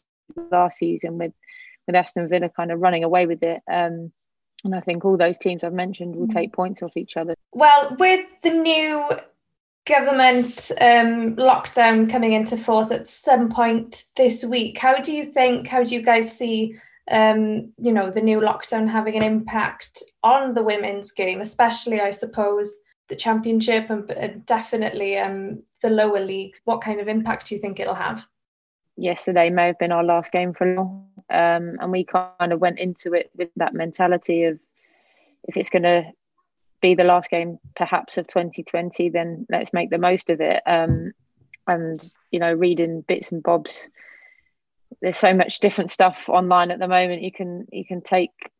last 0.51 0.79
season 0.79 1.19
with 1.19 1.33
with 1.87 1.97
Aston 1.97 2.29
Villa 2.29 2.49
kind 2.49 2.73
of 2.73 2.81
running 2.81 3.05
away 3.05 3.27
with 3.27 3.43
it. 3.43 3.61
Um, 3.71 4.13
and 4.65 4.75
I 4.75 4.81
think 4.81 5.05
all 5.05 5.17
those 5.17 5.39
teams 5.39 5.63
I've 5.63 5.73
mentioned 5.73 6.17
will 6.17 6.27
mm. 6.27 6.33
take 6.33 6.53
points 6.53 6.83
off 6.83 6.97
each 6.97 7.17
other. 7.17 7.35
Well, 7.53 7.97
with 7.99 8.27
the 8.43 8.51
new 8.51 9.09
government 9.87 10.73
um, 10.81 11.37
lockdown 11.37 12.11
coming 12.11 12.33
into 12.33 12.57
force 12.57 12.91
at 12.91 13.07
some 13.07 13.51
point 13.51 14.05
this 14.17 14.45
week, 14.45 14.79
how 14.79 14.99
do 14.99 15.15
you 15.15 15.25
think, 15.25 15.69
how 15.69 15.85
do 15.85 15.95
you 15.95 16.03
guys 16.03 16.37
see, 16.37 16.79
um, 17.11 17.73
you 17.77 17.93
know, 17.93 18.11
the 18.11 18.23
new 18.23 18.41
lockdown 18.41 18.89
having 18.89 19.17
an 19.17 19.23
impact 19.23 20.03
on 20.23 20.55
the 20.55 20.63
women's 20.63 21.13
game, 21.13 21.43
especially, 21.43 22.01
I 22.01 22.11
suppose, 22.11 22.71
the 23.09 23.17
championship 23.17 23.91
and 23.91 24.47
definitely 24.47 25.19
um, 25.19 25.63
the 25.83 25.91
lower 25.91 26.25
leagues? 26.25 26.61
What 26.65 26.81
kind 26.81 27.01
of 27.01 27.09
impact 27.09 27.49
do 27.49 27.55
you 27.55 27.61
think 27.61 27.79
it'll 27.79 27.95
have? 27.95 28.27
Yesterday 28.97 29.51
may 29.51 29.67
have 29.67 29.79
been 29.79 29.93
our 29.93 30.05
last 30.05 30.33
game 30.33 30.55
for 30.55 30.75
long 30.75 31.09
um, 31.31 31.77
and 31.81 31.91
we 31.91 32.05
kind 32.05 32.53
of 32.53 32.61
went 32.61 32.79
into 32.79 33.13
it 33.15 33.31
with 33.37 33.51
that 33.57 33.75
mentality 33.75 34.45
of 34.45 34.59
if 35.45 35.57
it's 35.57 35.71
going 35.71 35.83
to 35.83 36.05
be 36.81 36.95
the 36.95 37.05
last 37.05 37.31
game 37.31 37.59
perhaps 37.77 38.19
of 38.19 38.27
2020 38.27 39.09
then 39.09 39.47
let's 39.51 39.73
make 39.73 39.91
the 39.91 39.99
most 39.99 40.31
of 40.31 40.41
it. 40.41 40.63
Um, 40.67 41.13
and 41.67 42.05
you 42.31 42.39
know 42.39 42.53
reading 42.53 43.03
bits 43.09 43.33
and 43.33 43.43
bobs 43.43 43.89
there's 45.01 45.17
so 45.17 45.35
much 45.35 45.61
different 45.61 45.91
stuff 45.91 46.29
online 46.29 46.71
at 46.71 46.79
the 46.79 46.89
moment. 46.89 47.23
You 47.23 47.33
can 47.33 47.67
you 47.71 47.85
can 47.85 48.01
take 48.01 48.51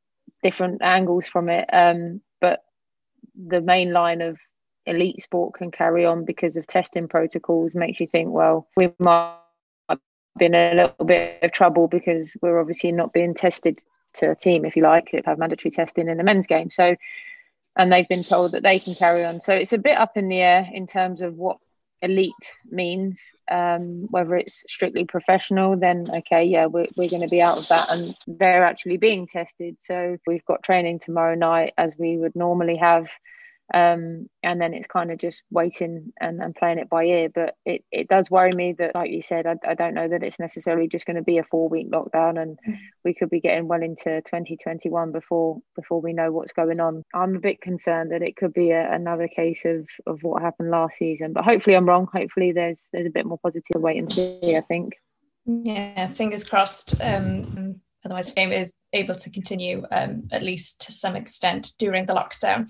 different 0.43 0.83
angles 0.83 1.27
from 1.27 1.49
it. 1.49 1.69
Um, 1.73 2.21
but 2.41 2.65
the 3.35 3.61
main 3.61 3.93
line 3.93 4.21
of 4.21 4.39
elite 4.87 5.23
sport 5.23 5.55
can 5.55 5.71
carry 5.71 6.05
on 6.05 6.25
because 6.25 6.57
of 6.57 6.67
testing 6.67 7.09
protocols 7.09 7.73
makes 7.75 7.99
you 7.99 8.07
think 8.07 8.29
well 8.31 8.69
we 8.77 8.93
might 8.99 9.39
been 10.39 10.55
a 10.55 10.75
little 10.75 11.05
bit 11.05 11.39
of 11.43 11.53
trouble 11.53 11.89
because 11.89 12.33
we're 12.43 12.61
obviously 12.61 12.93
not 12.93 13.13
being 13.13 13.35
tested 13.35 13.81
to 14.15 14.31
a 14.31 14.35
team, 14.35 14.65
if 14.65 14.77
you 14.77 14.83
like, 14.83 15.11
have 15.25 15.39
mandatory 15.39 15.71
testing 15.71 16.09
in 16.09 16.17
the 16.19 16.25
men's 16.25 16.47
game. 16.47 16.71
So, 16.71 16.97
and 17.77 17.93
they've 17.93 18.09
been 18.09 18.23
told 18.23 18.53
that 18.53 18.63
they 18.63 18.79
can 18.79 18.95
carry 18.95 19.25
on. 19.25 19.41
So 19.41 19.53
it's 19.55 19.73
a 19.73 19.79
bit 19.79 19.99
up 19.99 20.17
in 20.17 20.29
the 20.29 20.41
air 20.41 20.69
in 20.73 20.87
terms 20.87 21.21
of 21.21 21.37
what 21.37 21.59
elite 22.03 22.33
means. 22.71 23.21
Um, 23.51 24.07
whether 24.11 24.37
it's 24.37 24.63
strictly 24.69 25.05
professional, 25.05 25.77
then 25.77 26.09
okay, 26.15 26.45
yeah, 26.45 26.67
we're, 26.67 26.87
we're 26.97 27.09
going 27.09 27.23
to 27.23 27.29
be 27.29 27.43
out 27.43 27.59
of 27.59 27.69
that. 27.69 27.91
And 27.91 28.15
they're 28.27 28.65
actually 28.65 28.99
being 28.99 29.27
tested. 29.27 29.77
So 29.81 30.19
we've 30.27 30.45
got 30.45 30.63
training 30.63 31.01
tomorrow 31.01 31.35
night 31.35 31.75
as 31.77 31.95
we 31.99 32.17
would 32.17 32.37
normally 32.37 32.77
have 32.77 33.11
um, 33.73 34.29
and 34.43 34.61
then 34.61 34.75
it's 34.75 34.87
kind 34.87 35.11
of 35.11 35.19
just 35.19 35.43
waiting 35.51 36.13
and, 36.21 36.43
and 36.43 36.55
playing 36.55 36.79
it 36.79 36.91
by 36.91 37.05
ear. 37.05 37.29
But 37.35 37.57
it, 37.65 37.85
it 37.91 38.09
does 38.09 38.31
worry 38.31 38.53
me 38.53 38.75
that, 38.75 38.95
like 38.95 39.11
you 39.11 39.23
said, 39.23 39.47
I, 39.47 39.57
I 39.67 39.75
don't 39.75 39.95
know 39.95 40.07
that 40.07 40.23
it's 40.23 40.39
necessarily 40.39 40.87
just 40.87 41.07
going 41.07 41.17
to 41.17 41.23
be 41.23 41.39
a 41.39 41.45
four 41.45 41.69
week 41.69 41.91
lockdown, 41.91 42.41
and 42.41 42.59
mm. 42.69 42.77
we 43.05 43.15
could 43.15 43.31
be 43.31 43.41
getting 43.41 43.67
well 43.67 43.83
into 43.83 44.21
2021 44.23 45.13
before 45.13 45.61
before 45.75 46.01
we 46.01 46.13
know 46.13 46.31
what's 46.31 46.53
going 46.53 46.79
on. 46.79 47.03
I'm 47.15 47.37
a 47.37 47.41
bit 47.41 47.63
concerned 47.63 48.13
that 48.13 48.23
it 48.23 48.37
could 48.37 48.53
be 48.53 48.71
a, 48.71 48.93
another 48.93 49.29
case 49.29 49.65
of, 49.65 49.89
of 50.07 50.23
what 50.23 50.43
happened 50.43 50.71
last 50.71 50.99
season, 50.99 51.33
but 51.33 51.45
hopefully 51.45 51.77
I'm 51.77 51.89
wrong. 51.89 52.09
Hopefully 52.13 52.53
there's 52.53 52.89
there's 52.93 53.07
a 53.07 53.11
bit 53.11 53.27
more 53.27 53.39
positive 53.39 53.81
wait 53.81 53.99
and 53.99 54.13
see. 54.13 54.57
I 54.57 54.61
think. 54.61 54.95
Yeah, 55.47 56.09
fingers 56.09 56.45
crossed. 56.45 56.95
Um, 57.01 57.81
otherwise, 58.05 58.29
the 58.29 58.35
game 58.35 58.53
is 58.53 58.75
able 58.93 59.15
to 59.17 59.31
continue 59.31 59.85
um, 59.91 60.29
at 60.33 60.43
least 60.43 60.83
to 60.83 60.93
some 60.93 61.17
extent 61.17 61.73
during 61.79 62.07
the 62.07 62.15
lockdown. 62.15 62.69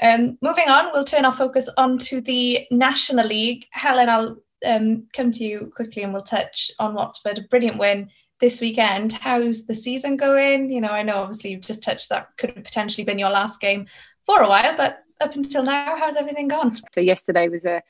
Um, 0.00 0.38
moving 0.40 0.68
on, 0.68 0.90
we'll 0.92 1.04
turn 1.04 1.24
our 1.24 1.32
focus 1.32 1.68
onto 1.76 2.20
the 2.20 2.66
National 2.70 3.26
League. 3.26 3.66
Helen, 3.70 4.08
I'll 4.08 4.38
um, 4.64 5.06
come 5.14 5.30
to 5.32 5.44
you 5.44 5.72
quickly 5.74 6.02
and 6.02 6.12
we'll 6.12 6.22
touch 6.22 6.70
on 6.78 6.94
Watford. 6.94 7.38
A 7.38 7.42
brilliant 7.42 7.78
win 7.78 8.10
this 8.40 8.60
weekend. 8.60 9.12
How's 9.12 9.66
the 9.66 9.74
season 9.74 10.16
going? 10.16 10.70
You 10.70 10.80
know, 10.80 10.88
I 10.88 11.02
know 11.02 11.16
obviously 11.16 11.50
you've 11.50 11.60
just 11.60 11.82
touched 11.82 12.08
that 12.08 12.28
could 12.38 12.50
have 12.50 12.64
potentially 12.64 13.04
been 13.04 13.18
your 13.18 13.30
last 13.30 13.60
game 13.60 13.86
for 14.24 14.42
a 14.42 14.48
while, 14.48 14.76
but 14.76 15.04
up 15.20 15.36
until 15.36 15.62
now, 15.62 15.96
how's 15.96 16.16
everything 16.16 16.48
gone? 16.48 16.78
So 16.94 17.00
yesterday 17.00 17.48
was 17.48 17.64
a 17.64 17.82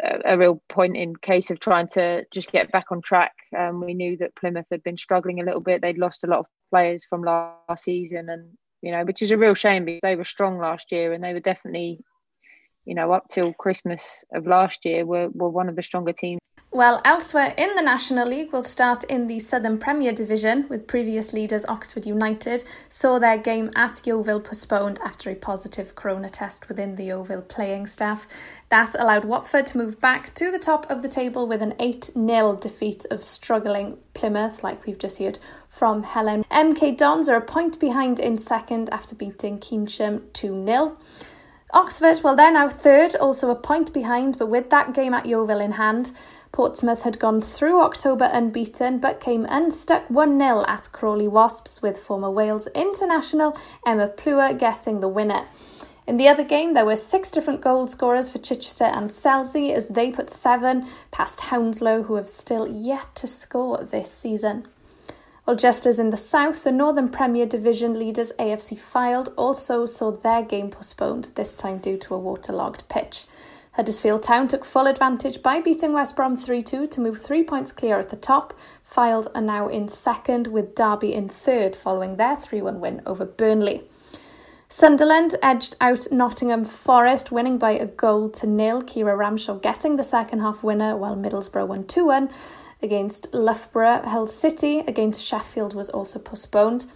a, 0.00 0.38
real 0.38 0.62
point 0.68 0.96
in 0.96 1.16
case 1.16 1.50
of 1.50 1.58
trying 1.60 1.88
to 1.88 2.24
just 2.30 2.52
get 2.52 2.70
back 2.70 2.86
on 2.90 3.02
track. 3.02 3.34
Um, 3.56 3.80
we 3.80 3.94
knew 3.94 4.16
that 4.18 4.36
Plymouth 4.36 4.66
had 4.70 4.82
been 4.82 4.96
struggling 4.96 5.40
a 5.40 5.44
little 5.44 5.60
bit. 5.60 5.82
They'd 5.82 5.98
lost 5.98 6.24
a 6.24 6.28
lot 6.28 6.40
of 6.40 6.46
players 6.70 7.04
from 7.04 7.22
last 7.22 7.84
season, 7.84 8.28
and 8.28 8.56
you 8.82 8.92
know, 8.92 9.04
which 9.04 9.22
is 9.22 9.30
a 9.30 9.36
real 9.36 9.54
shame 9.54 9.84
because 9.84 10.00
they 10.02 10.16
were 10.16 10.24
strong 10.24 10.58
last 10.58 10.92
year 10.92 11.12
and 11.12 11.22
they 11.22 11.32
were 11.32 11.40
definitely, 11.40 12.00
you 12.84 12.94
know, 12.94 13.12
up 13.12 13.28
till 13.28 13.52
Christmas 13.54 14.24
of 14.34 14.46
last 14.46 14.84
year 14.84 15.04
were, 15.04 15.28
were 15.30 15.50
one 15.50 15.68
of 15.68 15.76
the 15.76 15.82
stronger 15.82 16.12
teams. 16.12 16.40
Well, 16.70 17.00
elsewhere 17.02 17.54
in 17.56 17.74
the 17.76 17.82
National 17.82 18.28
League, 18.28 18.52
we'll 18.52 18.62
start 18.62 19.02
in 19.04 19.26
the 19.26 19.38
Southern 19.38 19.78
Premier 19.78 20.12
Division 20.12 20.66
with 20.68 20.86
previous 20.86 21.32
leaders 21.32 21.64
Oxford 21.64 22.04
United 22.04 22.62
saw 22.90 23.18
their 23.18 23.38
game 23.38 23.70
at 23.74 24.06
Yeovil 24.06 24.42
postponed 24.42 24.98
after 25.02 25.30
a 25.30 25.34
positive 25.34 25.94
corona 25.94 26.28
test 26.28 26.68
within 26.68 26.94
the 26.94 27.04
Yeovil 27.04 27.40
playing 27.42 27.86
staff. 27.86 28.28
That 28.68 28.94
allowed 28.98 29.24
Watford 29.24 29.64
to 29.68 29.78
move 29.78 29.98
back 29.98 30.34
to 30.34 30.50
the 30.50 30.58
top 30.58 30.90
of 30.90 31.00
the 31.00 31.08
table 31.08 31.48
with 31.48 31.62
an 31.62 31.74
8 31.78 32.10
0 32.14 32.56
defeat 32.56 33.06
of 33.10 33.24
struggling 33.24 33.96
Plymouth, 34.12 34.62
like 34.62 34.84
we've 34.84 34.98
just 34.98 35.18
heard 35.18 35.38
from 35.68 36.02
Helen. 36.02 36.44
MK 36.50 36.96
Dons 36.96 37.28
are 37.28 37.36
a 37.36 37.40
point 37.40 37.78
behind 37.78 38.18
in 38.18 38.38
second 38.38 38.88
after 38.90 39.14
beating 39.14 39.58
Keynsham 39.58 40.32
2 40.32 40.64
0. 40.66 40.96
Oxford, 41.72 42.22
well, 42.22 42.34
they're 42.34 42.50
now 42.50 42.68
third, 42.68 43.14
also 43.16 43.50
a 43.50 43.54
point 43.54 43.92
behind, 43.92 44.38
but 44.38 44.48
with 44.48 44.70
that 44.70 44.94
game 44.94 45.12
at 45.12 45.26
Yeovil 45.26 45.60
in 45.60 45.72
hand, 45.72 46.12
Portsmouth 46.50 47.02
had 47.02 47.18
gone 47.18 47.42
through 47.42 47.80
October 47.80 48.30
unbeaten 48.32 48.98
but 48.98 49.20
came 49.20 49.44
unstuck 49.48 50.08
1 50.08 50.40
0 50.40 50.64
at 50.66 50.90
Crawley 50.92 51.28
Wasps, 51.28 51.82
with 51.82 51.98
former 51.98 52.30
Wales 52.30 52.66
international 52.74 53.56
Emma 53.86 54.08
Plewa 54.08 54.58
getting 54.58 55.00
the 55.00 55.08
winner. 55.08 55.46
In 56.06 56.16
the 56.16 56.26
other 56.26 56.42
game, 56.42 56.72
there 56.72 56.86
were 56.86 56.96
six 56.96 57.30
different 57.30 57.60
goal 57.60 57.86
scorers 57.86 58.30
for 58.30 58.38
Chichester 58.38 58.84
and 58.84 59.10
Selsey 59.10 59.74
as 59.74 59.90
they 59.90 60.10
put 60.10 60.30
seven 60.30 60.86
past 61.10 61.42
Hounslow, 61.42 62.04
who 62.04 62.14
have 62.14 62.30
still 62.30 62.66
yet 62.66 63.14
to 63.16 63.26
score 63.26 63.84
this 63.84 64.10
season. 64.10 64.66
Just 65.56 65.86
as 65.86 65.98
in 65.98 66.10
the 66.10 66.16
south, 66.18 66.62
the 66.62 66.70
Northern 66.70 67.08
Premier 67.08 67.46
Division 67.46 67.98
leaders 67.98 68.32
AFC 68.38 68.78
Fylde 68.78 69.32
also 69.36 69.86
saw 69.86 70.10
their 70.10 70.42
game 70.42 70.70
postponed, 70.70 71.30
this 71.36 71.54
time 71.54 71.78
due 71.78 71.96
to 71.96 72.14
a 72.14 72.18
waterlogged 72.18 72.86
pitch. 72.90 73.24
Huddersfield 73.72 74.22
Town 74.22 74.46
took 74.46 74.64
full 74.64 74.86
advantage 74.86 75.42
by 75.42 75.60
beating 75.60 75.94
West 75.94 76.16
Brom 76.16 76.36
3 76.36 76.62
2 76.62 76.86
to 76.88 77.00
move 77.00 77.18
three 77.18 77.42
points 77.42 77.72
clear 77.72 77.98
at 77.98 78.10
the 78.10 78.16
top. 78.16 78.52
Fylde 78.84 79.28
are 79.34 79.40
now 79.40 79.68
in 79.68 79.88
second, 79.88 80.48
with 80.48 80.74
Derby 80.74 81.14
in 81.14 81.30
third 81.30 81.74
following 81.74 82.16
their 82.16 82.36
3 82.36 82.60
1 82.60 82.78
win 82.78 83.00
over 83.06 83.24
Burnley. 83.24 83.84
Sunderland 84.68 85.34
edged 85.42 85.76
out 85.80 86.12
Nottingham 86.12 86.66
Forest, 86.66 87.32
winning 87.32 87.56
by 87.56 87.70
a 87.70 87.86
goal 87.86 88.28
to 88.30 88.46
nil. 88.46 88.82
Keira 88.82 89.16
Ramshaw 89.16 89.62
getting 89.62 89.96
the 89.96 90.04
second 90.04 90.40
half 90.40 90.62
winner, 90.62 90.94
while 90.94 91.16
Middlesbrough 91.16 91.68
won 91.68 91.86
2 91.86 92.04
1 92.04 92.28
against 92.82 93.32
Loughborough. 93.32 94.02
Hull 94.04 94.26
City 94.26 94.80
against 94.80 95.24
Sheffield 95.24 95.74
was 95.74 95.90
also 95.90 96.18
postponed. 96.18 96.86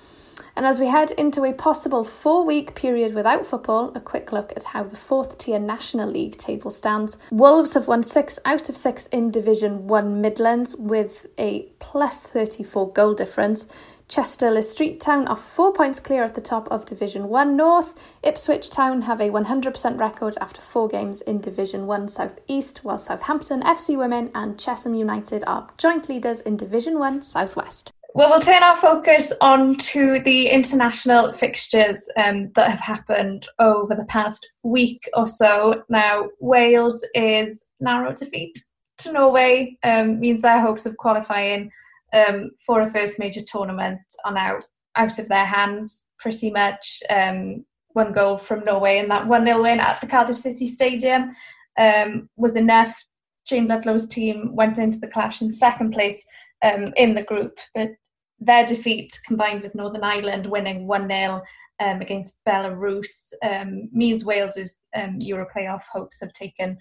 And 0.55 0.66
as 0.66 0.79
we 0.79 0.87
head 0.87 1.12
into 1.12 1.45
a 1.45 1.53
possible 1.53 2.05
four 2.05 2.45
week 2.45 2.75
period 2.75 3.14
without 3.14 3.47
football, 3.47 3.90
a 3.95 4.01
quick 4.01 4.33
look 4.33 4.53
at 4.55 4.64
how 4.64 4.83
the 4.85 4.97
fourth 4.97 5.38
tier 5.38 5.59
National 5.59 6.09
League 6.09 6.37
table 6.37 6.71
stands. 6.71 7.16
Wolves 7.31 7.75
have 7.75 7.88
won 7.88 8.03
six 8.03 8.38
out 8.45 8.68
of 8.68 8.77
six 8.77 9.07
in 9.07 9.31
Division 9.31 9.87
1 9.87 10.21
Midlands 10.21 10.77
with 10.77 11.27
a 11.38 11.62
plus 11.79 12.25
34 12.25 12.92
goal 12.92 13.14
difference. 13.14 13.66
Chester 14.09 14.51
Le 14.51 14.62
Street 14.62 15.01
Town 15.01 15.27
are 15.27 15.37
four 15.37 15.73
points 15.73 15.99
clear 15.99 16.23
at 16.23 16.35
the 16.35 16.41
top 16.41 16.69
of 16.71 16.85
Division 16.85 17.29
1 17.29 17.57
North. 17.57 17.95
Ipswich 18.23 18.71
Town 18.71 19.03
have 19.03 19.21
a 19.21 19.31
100% 19.31 19.99
record 19.99 20.37
after 20.41 20.61
four 20.61 20.88
games 20.88 21.21
in 21.23 21.41
Division 21.41 21.87
1 21.87 22.09
South 22.09 22.41
East, 22.47 22.81
while 22.85 22.99
Southampton 22.99 23.62
FC 23.62 23.97
Women 23.97 24.31
and 24.35 24.59
Chesham 24.59 24.95
United 24.95 25.45
are 25.47 25.69
joint 25.79 26.09
leaders 26.09 26.41
in 26.41 26.57
Division 26.57 26.99
1 26.99 27.23
South 27.23 27.57
West. 27.57 27.93
Well, 28.15 28.29
we'll 28.29 28.41
turn 28.41 28.62
our 28.62 28.77
focus 28.77 29.33
on 29.41 29.77
to 29.79 30.21
the 30.21 30.49
international 30.49 31.33
fixtures 31.33 32.07
um, 32.19 32.51
that 32.55 32.71
have 32.71 32.81
happened 32.81 33.47
over 33.59 33.95
the 33.95 34.05
past 34.05 34.47
week 34.62 35.09
or 35.15 35.27
so. 35.27 35.83
Now, 35.88 36.29
Wales 36.38 37.03
is 37.15 37.69
narrow 37.81 38.12
defeat 38.12 38.59
to 38.99 39.12
Norway 39.12 39.79
um, 39.83 40.21
means 40.21 40.43
their 40.43 40.61
hopes 40.61 40.85
of 40.85 40.97
qualifying 40.99 41.71
um, 42.12 42.51
for 42.64 42.83
a 42.83 42.90
first 42.90 43.18
major 43.18 43.42
tournament 43.46 44.01
are 44.25 44.35
now 44.35 44.59
out 44.96 45.18
of 45.18 45.29
their 45.29 45.46
hands 45.46 46.05
pretty 46.18 46.51
much. 46.51 47.03
Um, 47.11 47.64
one 47.94 48.12
goal 48.12 48.38
from 48.38 48.64
Norway 48.64 48.98
and 48.98 49.11
that 49.11 49.27
1 49.27 49.44
0 49.44 49.62
win 49.62 49.81
at 49.81 50.01
the 50.01 50.07
Cardiff 50.07 50.38
City 50.38 50.66
Stadium 50.66 51.35
um, 51.79 52.29
was 52.37 52.57
enough. 52.57 53.05
Jayne 53.44 53.66
Ludlow's 53.66 54.07
team 54.07 54.55
went 54.55 54.79
into 54.79 54.98
the 54.98 55.09
clash 55.09 55.42
in 55.42 55.53
second 55.53 55.90
place 55.92 56.25
um, 56.62 56.85
in 56.96 57.14
the 57.14 57.25
group, 57.25 57.59
but 57.75 57.90
their 58.38 58.64
defeat 58.64 59.18
combined 59.27 59.62
with 59.62 59.75
Northern 59.75 60.05
Ireland 60.05 60.46
winning 60.46 60.87
1 60.87 61.09
0 61.09 61.42
um, 61.81 62.01
against 62.01 62.38
Belarus 62.48 63.33
um, 63.42 63.88
means 63.92 64.25
Wales's 64.25 64.79
Euro 65.20 65.46
playoff 65.55 65.83
hopes 65.90 66.20
have 66.20 66.33
taken 66.33 66.79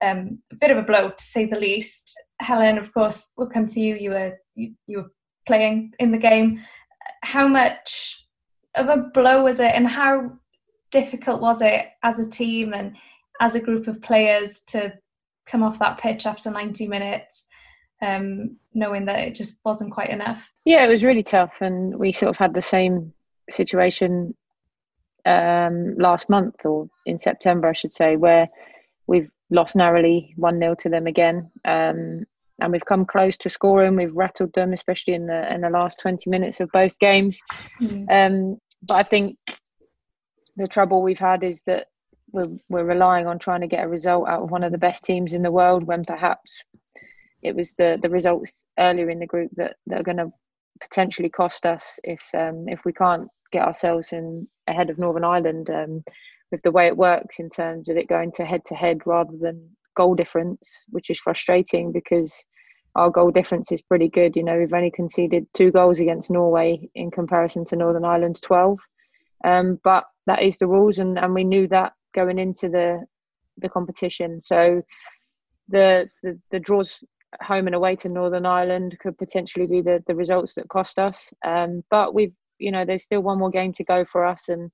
um, 0.00 0.38
a 0.52 0.56
bit 0.56 0.70
of 0.70 0.78
a 0.78 0.82
blow 0.82 1.10
to 1.10 1.22
say 1.22 1.46
the 1.46 1.58
least. 1.58 2.14
Helen, 2.40 2.78
of 2.78 2.92
course, 2.92 3.26
we'll 3.36 3.48
come 3.48 3.66
to 3.68 3.80
you. 3.80 3.96
You 3.96 4.10
were 4.10 4.38
you, 4.54 4.74
you 4.86 4.98
were 4.98 5.12
playing 5.46 5.92
in 5.98 6.12
the 6.12 6.18
game. 6.18 6.62
How 7.22 7.48
much 7.48 8.24
of 8.74 8.88
a 8.88 9.10
blow 9.14 9.44
was 9.44 9.60
it, 9.60 9.72
and 9.74 9.86
how 9.86 10.32
difficult 10.90 11.40
was 11.40 11.60
it 11.62 11.86
as 12.02 12.18
a 12.18 12.28
team 12.28 12.72
and 12.72 12.96
as 13.40 13.54
a 13.54 13.60
group 13.60 13.88
of 13.88 14.02
players 14.02 14.60
to 14.68 14.92
come 15.46 15.62
off 15.62 15.78
that 15.78 15.98
pitch 15.98 16.26
after 16.26 16.50
90 16.50 16.86
minutes, 16.88 17.46
um, 18.02 18.56
knowing 18.74 19.04
that 19.06 19.20
it 19.20 19.34
just 19.34 19.56
wasn't 19.64 19.92
quite 19.92 20.10
enough? 20.10 20.50
Yeah, 20.64 20.84
it 20.84 20.88
was 20.88 21.04
really 21.04 21.22
tough, 21.22 21.52
and 21.60 21.98
we 21.98 22.12
sort 22.12 22.30
of 22.30 22.36
had 22.36 22.54
the 22.54 22.62
same 22.62 23.12
situation 23.50 24.34
um, 25.24 25.96
last 25.96 26.30
month 26.30 26.64
or 26.64 26.88
in 27.06 27.18
September, 27.18 27.68
I 27.68 27.72
should 27.72 27.92
say, 27.92 28.16
where 28.16 28.48
we've 29.06 29.30
lost 29.50 29.76
narrowly 29.76 30.34
1 30.36 30.58
0 30.58 30.74
to 30.76 30.88
them 30.88 31.06
again. 31.06 31.50
Um, 31.64 32.24
and 32.60 32.72
we've 32.72 32.84
come 32.84 33.04
close 33.04 33.36
to 33.38 33.50
scoring. 33.50 33.96
We've 33.96 34.14
rattled 34.14 34.52
them, 34.54 34.72
especially 34.72 35.14
in 35.14 35.26
the 35.26 35.52
in 35.52 35.60
the 35.60 35.70
last 35.70 36.00
20 36.00 36.28
minutes 36.28 36.60
of 36.60 36.70
both 36.72 36.98
games. 36.98 37.38
Mm. 37.80 38.06
Um, 38.10 38.58
but 38.82 38.94
I 38.94 39.02
think 39.02 39.38
the 40.56 40.68
trouble 40.68 41.02
we've 41.02 41.18
had 41.18 41.44
is 41.44 41.62
that 41.64 41.86
we're, 42.32 42.58
we're 42.68 42.84
relying 42.84 43.26
on 43.26 43.38
trying 43.38 43.60
to 43.60 43.66
get 43.66 43.84
a 43.84 43.88
result 43.88 44.28
out 44.28 44.42
of 44.42 44.50
one 44.50 44.64
of 44.64 44.72
the 44.72 44.78
best 44.78 45.04
teams 45.04 45.32
in 45.32 45.42
the 45.42 45.50
world 45.50 45.84
when 45.84 46.02
perhaps 46.02 46.62
it 47.42 47.54
was 47.54 47.74
the, 47.74 47.98
the 48.02 48.10
results 48.10 48.66
earlier 48.78 49.08
in 49.08 49.20
the 49.20 49.26
group 49.26 49.50
that, 49.56 49.76
that 49.86 50.00
are 50.00 50.04
going 50.04 50.16
to 50.16 50.32
potentially 50.80 51.28
cost 51.28 51.64
us 51.66 51.98
if 52.04 52.24
um, 52.34 52.68
if 52.68 52.84
we 52.84 52.92
can't 52.92 53.28
get 53.52 53.66
ourselves 53.66 54.12
in 54.12 54.46
ahead 54.66 54.90
of 54.90 54.98
Northern 54.98 55.24
Ireland. 55.24 55.70
Um, 55.70 56.04
with 56.50 56.62
the 56.62 56.70
way 56.70 56.86
it 56.86 56.96
works 56.96 57.38
in 57.38 57.50
terms 57.50 57.88
of 57.88 57.96
it 57.96 58.08
going 58.08 58.32
to 58.32 58.44
head 58.44 58.62
to 58.66 58.74
head 58.74 59.06
rather 59.06 59.36
than 59.38 59.68
goal 59.96 60.14
difference, 60.14 60.84
which 60.90 61.10
is 61.10 61.18
frustrating 61.18 61.92
because 61.92 62.44
our 62.94 63.10
goal 63.10 63.30
difference 63.30 63.70
is 63.70 63.82
pretty 63.82 64.08
good. 64.08 64.36
You 64.36 64.44
know, 64.44 64.58
we've 64.58 64.72
only 64.72 64.90
conceded 64.90 65.46
two 65.54 65.70
goals 65.70 66.00
against 66.00 66.30
Norway 66.30 66.88
in 66.94 67.10
comparison 67.10 67.64
to 67.66 67.76
Northern 67.76 68.04
Ireland's 68.04 68.40
12. 68.40 68.78
Um, 69.44 69.78
but 69.84 70.04
that 70.26 70.42
is 70.42 70.58
the 70.58 70.66
rules, 70.66 70.98
and, 70.98 71.18
and 71.18 71.32
we 71.32 71.44
knew 71.44 71.68
that 71.68 71.92
going 72.14 72.38
into 72.38 72.68
the 72.68 73.04
the 73.60 73.68
competition. 73.68 74.40
So 74.40 74.82
the, 75.68 76.08
the, 76.22 76.38
the 76.50 76.60
draws 76.60 77.02
home 77.40 77.66
and 77.66 77.74
away 77.74 77.96
to 77.96 78.08
Northern 78.08 78.46
Ireland 78.46 78.98
could 79.00 79.18
potentially 79.18 79.66
be 79.66 79.82
the, 79.82 80.02
the 80.06 80.14
results 80.14 80.54
that 80.54 80.68
cost 80.68 80.98
us. 80.98 81.32
Um, 81.44 81.84
but 81.90 82.14
we've, 82.14 82.32
you 82.58 82.72
know, 82.72 82.84
there's 82.84 83.04
still 83.04 83.20
one 83.20 83.38
more 83.38 83.50
game 83.50 83.72
to 83.74 83.84
go 83.84 84.04
for 84.04 84.24
us, 84.24 84.48
and 84.48 84.70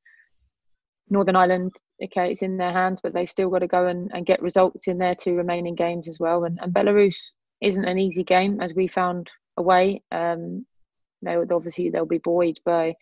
Northern 1.08 1.36
Ireland, 1.36 1.72
okay, 2.02 2.32
it's 2.32 2.42
in 2.42 2.56
their 2.56 2.72
hands, 2.72 3.00
but 3.02 3.12
they've 3.12 3.30
still 3.30 3.50
got 3.50 3.60
to 3.60 3.68
go 3.68 3.86
and, 3.86 4.10
and 4.14 4.26
get 4.26 4.42
results 4.42 4.88
in 4.88 4.98
their 4.98 5.14
two 5.14 5.34
remaining 5.36 5.74
games 5.74 6.08
as 6.08 6.18
well. 6.18 6.44
And, 6.44 6.58
and 6.62 6.72
Belarus 6.72 7.16
isn't 7.60 7.84
an 7.84 7.98
easy 7.98 8.24
game, 8.24 8.60
as 8.60 8.74
we 8.74 8.88
found 8.88 9.30
away. 9.56 10.02
Um, 10.10 10.66
they 11.22 11.36
obviously 11.36 11.90
they'll 11.90 12.06
be 12.06 12.18
buoyed 12.18 12.58
by 12.64 12.94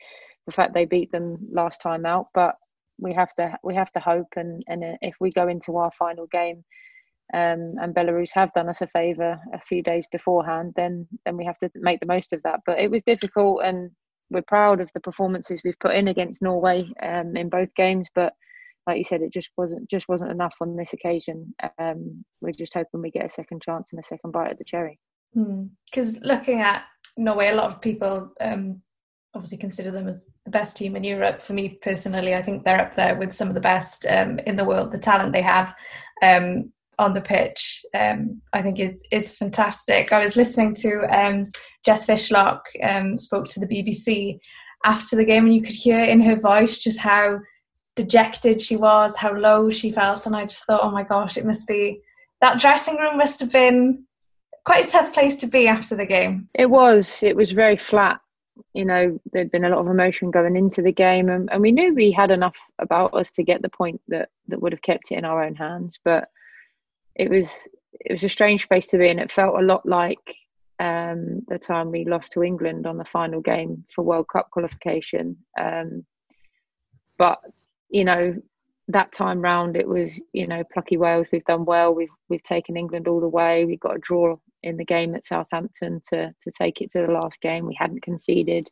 the 0.47 0.53
fact 0.53 0.75
they 0.75 0.85
beat 0.85 1.11
them 1.13 1.39
last 1.51 1.81
time 1.81 2.07
out, 2.07 2.27
but 2.35 2.57
we 2.99 3.13
have 3.15 3.35
to 3.35 3.59
we 3.65 3.75
have 3.75 3.91
to 3.93 4.01
hope 4.01 4.29
and 4.37 4.63
and 4.69 4.85
if 5.01 5.15
we 5.21 5.31
go 5.31 5.49
into 5.49 5.77
our 5.77 5.91
final 5.93 6.27
game. 6.27 6.65
Um, 7.35 7.77
and 7.81 7.95
Belarus 7.95 8.31
have 8.35 8.53
done 8.53 8.69
us 8.69 8.83
a 8.83 8.87
favour 8.87 9.41
a 9.55 9.61
few 9.61 9.83
days 9.83 10.07
beforehand, 10.13 10.75
then 10.77 11.09
then 11.25 11.37
we 11.37 11.47
have 11.47 11.59
to 11.59 11.71
make 11.77 12.01
the 12.01 12.07
most 12.07 12.33
of 12.33 12.43
that. 12.43 12.61
But 12.67 12.79
it 12.79 12.91
was 12.91 13.03
difficult, 13.03 13.63
and 13.65 13.91
we're 14.33 14.43
proud 14.43 14.81
of 14.81 14.91
the 14.95 15.01
performances 15.01 15.61
we've 15.65 15.79
put 15.79 15.95
in 15.95 16.09
against 16.09 16.43
Norway 16.43 16.89
um, 17.03 17.37
in 17.37 17.49
both 17.49 17.69
games, 17.77 18.09
but 18.15 18.33
like 18.87 18.99
you 18.99 19.05
said, 19.05 19.23
it 19.23 19.33
just 19.33 19.51
wasn't 19.57 19.89
just 19.89 20.09
wasn't 20.09 20.31
enough 20.31 20.57
on 20.61 20.77
this 20.77 20.93
occasion. 20.93 21.55
Um, 21.79 22.25
we're 22.41 22.53
just 22.53 22.75
hoping 22.75 23.01
we 23.01 23.11
get 23.11 23.27
a 23.27 23.31
second 23.31 23.63
chance 23.63 23.91
and 23.93 24.01
a 24.01 24.03
second 24.03 24.33
bite 24.33 24.51
at 24.51 24.59
the 24.59 24.65
cherry. 24.65 24.99
Because 25.35 26.17
hmm. 26.17 26.25
looking 26.25 26.61
at 26.61 26.85
Norway, 27.17 27.51
a 27.51 27.57
lot 27.57 27.71
of 27.71 27.81
people 27.81 28.33
um, 28.41 28.83
obviously 29.35 29.59
consider 29.59 29.91
them 29.91 30.09
as 30.09 30.27
the 30.45 30.51
best 30.51 30.77
team 30.77 30.97
in 30.97 31.05
Europe. 31.05 31.43
For 31.43 31.53
me 31.53 31.79
personally, 31.81 32.35
I 32.35 32.43
think 32.43 32.65
they're 32.65 32.81
up 32.81 32.95
there 32.95 33.17
with 33.17 33.33
some 33.33 33.49
of 33.49 33.55
the 33.55 33.61
best 33.61 34.05
um, 34.07 34.39
in 34.41 34.57
the 34.57 34.65
world. 34.65 34.91
The 34.91 34.99
talent 34.99 35.33
they 35.33 35.43
have 35.43 35.75
um, 36.23 36.73
on 36.99 37.15
the 37.15 37.21
pitch, 37.21 37.85
um, 37.95 38.41
I 38.53 38.63
think 38.63 38.79
is 38.79 39.05
is 39.11 39.35
fantastic. 39.35 40.13
I 40.13 40.23
was 40.23 40.37
listening 40.37 40.75
to 40.77 41.01
um, 41.11 41.51
Jess 41.85 42.07
Fishlock 42.07 42.61
um, 42.83 43.19
spoke 43.19 43.47
to 43.49 43.61
the 43.61 43.67
BBC 43.67 44.39
after 44.85 45.17
the 45.17 45.25
game, 45.25 45.45
and 45.47 45.55
you 45.55 45.63
could 45.63 45.75
hear 45.75 45.99
in 45.99 46.21
her 46.21 46.37
voice 46.37 46.79
just 46.79 46.99
how 46.99 47.39
dejected 47.97 48.61
she 48.61 48.77
was, 48.77 49.17
how 49.17 49.35
low 49.35 49.71
she 49.71 49.93
felt, 49.93 50.27
and 50.27 50.37
I 50.37 50.45
just 50.45 50.67
thought, 50.67 50.83
oh 50.83 50.91
my 50.91 51.03
gosh, 51.03 51.37
it 51.37 51.47
must 51.47 51.67
be 51.67 52.01
that 52.41 52.61
dressing 52.61 52.97
room 52.97 53.17
must 53.17 53.41
have 53.41 53.53
been 53.53 54.05
quite 54.65 54.87
a 54.87 54.91
tough 54.91 55.13
place 55.13 55.37
to 55.37 55.47
be 55.47 55.67
after 55.69 55.97
the 55.97 56.07
game. 56.07 56.49
It 56.55 56.71
was. 56.71 57.23
It 57.23 57.37
was 57.37 57.53
very 57.53 57.77
flat. 57.77 58.21
You 58.75 58.85
know, 58.85 59.19
there'd 59.33 59.51
been 59.51 59.65
a 59.65 59.69
lot 59.71 59.79
of 59.79 59.89
emotion 59.89 60.31
going 60.31 60.57
into 60.57 60.83
the 60.83 60.93
game, 60.93 61.29
and, 61.29 61.49
and 61.51 61.63
we 61.63 61.73
knew 61.73 61.95
we 61.95 62.13
had 62.13 62.31
enough 62.31 62.57
about 62.79 63.15
us 63.15 63.33
to 63.33 63.43
get 63.43 63.63
the 63.63 63.69
point 63.69 64.01
that 64.09 64.29
that 64.49 64.61
would 64.61 64.73
have 64.73 64.83
kept 64.83 65.11
it 65.11 65.17
in 65.17 65.25
our 65.25 65.43
own 65.43 65.55
hands, 65.55 65.99
but 66.05 66.29
it 67.15 67.31
was 67.31 67.51
it 67.93 68.13
was 68.13 68.25
a 68.25 68.29
strange 68.29 68.63
space 68.63 68.87
to 68.89 68.99
be 68.99 69.09
in. 69.09 69.19
It 69.19 69.33
felt 69.33 69.59
a 69.59 69.65
lot 69.65 69.87
like 69.87 70.35
um, 70.81 71.43
the 71.49 71.59
time 71.59 71.91
we 71.91 72.05
lost 72.05 72.33
to 72.33 72.43
England 72.43 72.87
on 72.87 72.97
the 72.97 73.05
final 73.05 73.41
game 73.41 73.85
for 73.95 74.03
World 74.03 74.27
Cup 74.29 74.51
qualification. 74.51 75.37
Um, 75.61 76.05
but 77.19 77.39
you 77.91 78.05
know, 78.05 78.37
that 78.89 79.13
time 79.13 79.41
round, 79.41 79.77
it 79.77 79.87
was 79.87 80.21
you 80.33 80.47
know 80.47 80.63
plucky 80.73 80.97
Wales. 80.97 81.27
We've 81.33 81.45
done 81.45 81.65
well. 81.65 81.95
We've 81.95 82.09
we've 82.29 82.43
taken 82.43 82.77
England 82.77 83.09
all 83.09 83.21
the 83.21 83.29
way. 83.29 83.65
We 83.65 83.77
got 83.77 83.97
a 83.97 84.01
draw 84.01 84.37
in 84.63 84.77
the 84.77 84.85
game 84.85 85.15
at 85.15 85.27
Southampton 85.27 86.01
to 86.11 86.35
to 86.43 86.51
take 86.57 86.81
it 86.81 86.91
to 86.93 87.07
the 87.07 87.13
last 87.13 87.41
game. 87.41 87.67
We 87.67 87.77
hadn't 87.79 88.03
conceded 88.03 88.69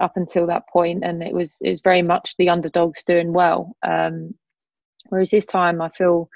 up 0.00 0.16
until 0.16 0.46
that 0.46 0.68
point, 0.72 1.04
and 1.04 1.22
it 1.22 1.34
was 1.34 1.56
it 1.60 1.70
was 1.70 1.80
very 1.80 2.02
much 2.02 2.36
the 2.36 2.48
underdogs 2.50 3.02
doing 3.04 3.32
well. 3.32 3.76
Um, 3.82 4.34
Whereas 5.08 5.30
this 5.30 5.46
time, 5.46 5.80
I 5.80 5.88
feel 5.90 6.28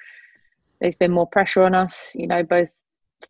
there's 0.84 0.96
been 0.96 1.12
more 1.12 1.26
pressure 1.26 1.62
on 1.62 1.74
us. 1.74 2.10
You 2.14 2.26
know, 2.26 2.42
both 2.42 2.70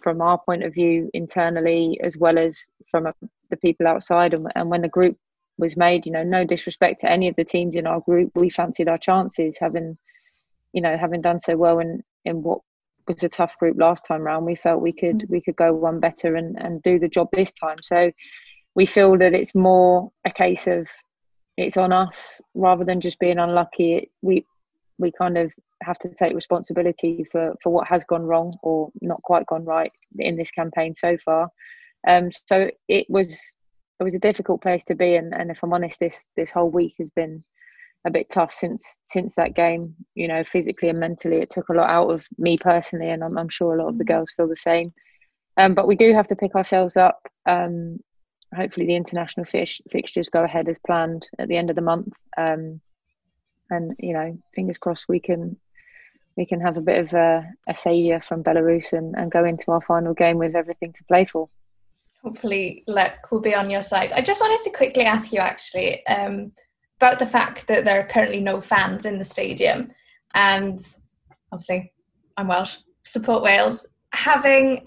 from 0.02 0.20
our 0.20 0.40
point 0.44 0.64
of 0.64 0.74
view 0.74 1.08
internally 1.14 2.00
as 2.02 2.18
well 2.18 2.36
as 2.36 2.58
from 2.90 3.06
the 3.48 3.56
people 3.58 3.86
outside. 3.86 4.34
And, 4.34 4.48
and 4.56 4.70
when 4.70 4.82
the 4.82 4.88
group 4.88 5.16
was 5.56 5.76
made, 5.76 6.04
you 6.04 6.10
know, 6.10 6.24
no 6.24 6.44
disrespect 6.44 7.02
to 7.02 7.10
any 7.10 7.28
of 7.28 7.36
the 7.36 7.44
teams 7.44 7.76
in 7.76 7.86
our 7.86 8.00
group, 8.00 8.32
we 8.34 8.50
fancied 8.50 8.88
our 8.88 8.98
chances 8.98 9.56
having, 9.60 9.96
you 10.72 10.82
know, 10.82 10.98
having 10.98 11.22
done 11.22 11.38
so 11.38 11.56
well 11.56 11.78
in 11.78 12.02
in 12.24 12.42
what 12.42 12.58
was 13.06 13.22
a 13.22 13.28
tough 13.28 13.56
group 13.58 13.76
last 13.78 14.04
time 14.04 14.22
round. 14.22 14.46
We 14.46 14.56
felt 14.56 14.82
we 14.82 14.92
could 14.92 15.18
mm. 15.18 15.30
we 15.30 15.40
could 15.40 15.54
go 15.54 15.72
one 15.72 16.00
better 16.00 16.34
and 16.34 16.60
and 16.60 16.82
do 16.82 16.98
the 16.98 17.08
job 17.08 17.28
this 17.32 17.52
time. 17.52 17.76
So 17.84 18.10
we 18.74 18.84
feel 18.84 19.16
that 19.18 19.32
it's 19.32 19.54
more 19.54 20.10
a 20.24 20.30
case 20.32 20.66
of 20.66 20.88
it's 21.56 21.76
on 21.76 21.92
us 21.92 22.40
rather 22.54 22.84
than 22.84 23.00
just 23.00 23.20
being 23.20 23.38
unlucky. 23.38 24.10
We 24.22 24.44
we 24.98 25.12
kind 25.12 25.38
of 25.38 25.52
have 25.84 25.98
to 25.98 26.08
take 26.08 26.34
responsibility 26.34 27.24
for 27.30 27.54
for 27.62 27.70
what 27.70 27.86
has 27.88 28.04
gone 28.04 28.22
wrong 28.22 28.56
or 28.62 28.90
not 29.00 29.22
quite 29.22 29.46
gone 29.46 29.64
right 29.64 29.92
in 30.18 30.36
this 30.36 30.50
campaign 30.50 30.94
so 30.94 31.16
far. 31.18 31.48
Um, 32.06 32.30
so 32.48 32.70
it 32.88 33.06
was 33.08 33.36
it 34.00 34.04
was 34.04 34.14
a 34.14 34.20
difficult 34.20 34.60
place 34.60 34.84
to 34.84 34.94
be, 34.94 35.14
and, 35.14 35.32
and 35.34 35.50
if 35.50 35.58
I'm 35.62 35.72
honest, 35.72 36.00
this 36.00 36.26
this 36.36 36.50
whole 36.50 36.70
week 36.70 36.94
has 36.98 37.10
been 37.10 37.42
a 38.06 38.10
bit 38.10 38.28
tough 38.30 38.52
since 38.52 38.98
since 39.04 39.34
that 39.36 39.54
game. 39.54 39.94
You 40.14 40.28
know, 40.28 40.44
physically 40.44 40.88
and 40.88 40.98
mentally, 40.98 41.36
it 41.36 41.50
took 41.50 41.68
a 41.68 41.74
lot 41.74 41.88
out 41.88 42.10
of 42.10 42.26
me 42.38 42.58
personally, 42.58 43.10
and 43.10 43.22
I'm, 43.22 43.38
I'm 43.38 43.48
sure 43.48 43.74
a 43.74 43.82
lot 43.82 43.88
of 43.88 43.98
the 43.98 44.04
girls 44.04 44.32
feel 44.32 44.48
the 44.48 44.56
same. 44.56 44.92
Um, 45.56 45.74
but 45.74 45.86
we 45.86 45.96
do 45.96 46.12
have 46.12 46.28
to 46.28 46.36
pick 46.36 46.54
ourselves 46.56 46.96
up. 46.96 47.20
Um, 47.46 47.98
hopefully, 48.54 48.86
the 48.86 48.96
international 48.96 49.46
fish, 49.46 49.80
fixtures 49.90 50.28
go 50.28 50.42
ahead 50.42 50.68
as 50.68 50.78
planned 50.84 51.26
at 51.38 51.48
the 51.48 51.56
end 51.56 51.70
of 51.70 51.76
the 51.76 51.82
month. 51.82 52.12
Um, 52.36 52.80
and 53.70 53.94
you 53.98 54.12
know, 54.12 54.38
fingers 54.54 54.78
crossed 54.78 55.06
we 55.08 55.20
can 55.20 55.56
we 56.36 56.46
can 56.46 56.60
have 56.60 56.76
a 56.76 56.80
bit 56.80 56.98
of 56.98 57.12
a, 57.12 57.46
a 57.68 57.76
saviour 57.76 58.20
from 58.26 58.42
Belarus 58.42 58.92
and, 58.92 59.14
and 59.16 59.30
go 59.30 59.44
into 59.44 59.70
our 59.70 59.80
final 59.82 60.14
game 60.14 60.38
with 60.38 60.56
everything 60.56 60.92
to 60.92 61.04
play 61.04 61.24
for. 61.24 61.48
Hopefully, 62.22 62.82
luck 62.86 63.30
will 63.30 63.40
be 63.40 63.54
on 63.54 63.70
your 63.70 63.82
side. 63.82 64.10
I 64.12 64.20
just 64.20 64.40
wanted 64.40 64.62
to 64.64 64.76
quickly 64.76 65.04
ask 65.04 65.32
you 65.32 65.40
actually 65.40 66.04
um, 66.06 66.52
about 66.98 67.18
the 67.18 67.26
fact 67.26 67.66
that 67.66 67.84
there 67.84 68.00
are 68.00 68.08
currently 68.08 68.40
no 68.40 68.60
fans 68.60 69.04
in 69.04 69.18
the 69.18 69.24
stadium, 69.24 69.92
and 70.34 70.80
obviously, 71.52 71.92
I'm 72.36 72.48
Welsh, 72.48 72.78
support 73.02 73.42
Wales. 73.42 73.86
Having, 74.12 74.86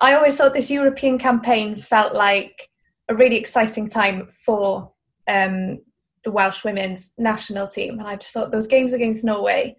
I 0.00 0.14
always 0.14 0.36
thought 0.36 0.54
this 0.54 0.70
European 0.70 1.18
campaign 1.18 1.76
felt 1.76 2.14
like 2.14 2.70
a 3.08 3.16
really 3.16 3.36
exciting 3.36 3.88
time 3.88 4.28
for 4.30 4.92
um, 5.26 5.80
the 6.22 6.30
Welsh 6.30 6.64
women's 6.64 7.12
national 7.18 7.66
team, 7.66 7.98
and 7.98 8.06
I 8.06 8.14
just 8.14 8.32
thought 8.32 8.52
those 8.52 8.68
games 8.68 8.92
against 8.92 9.24
Norway 9.24 9.76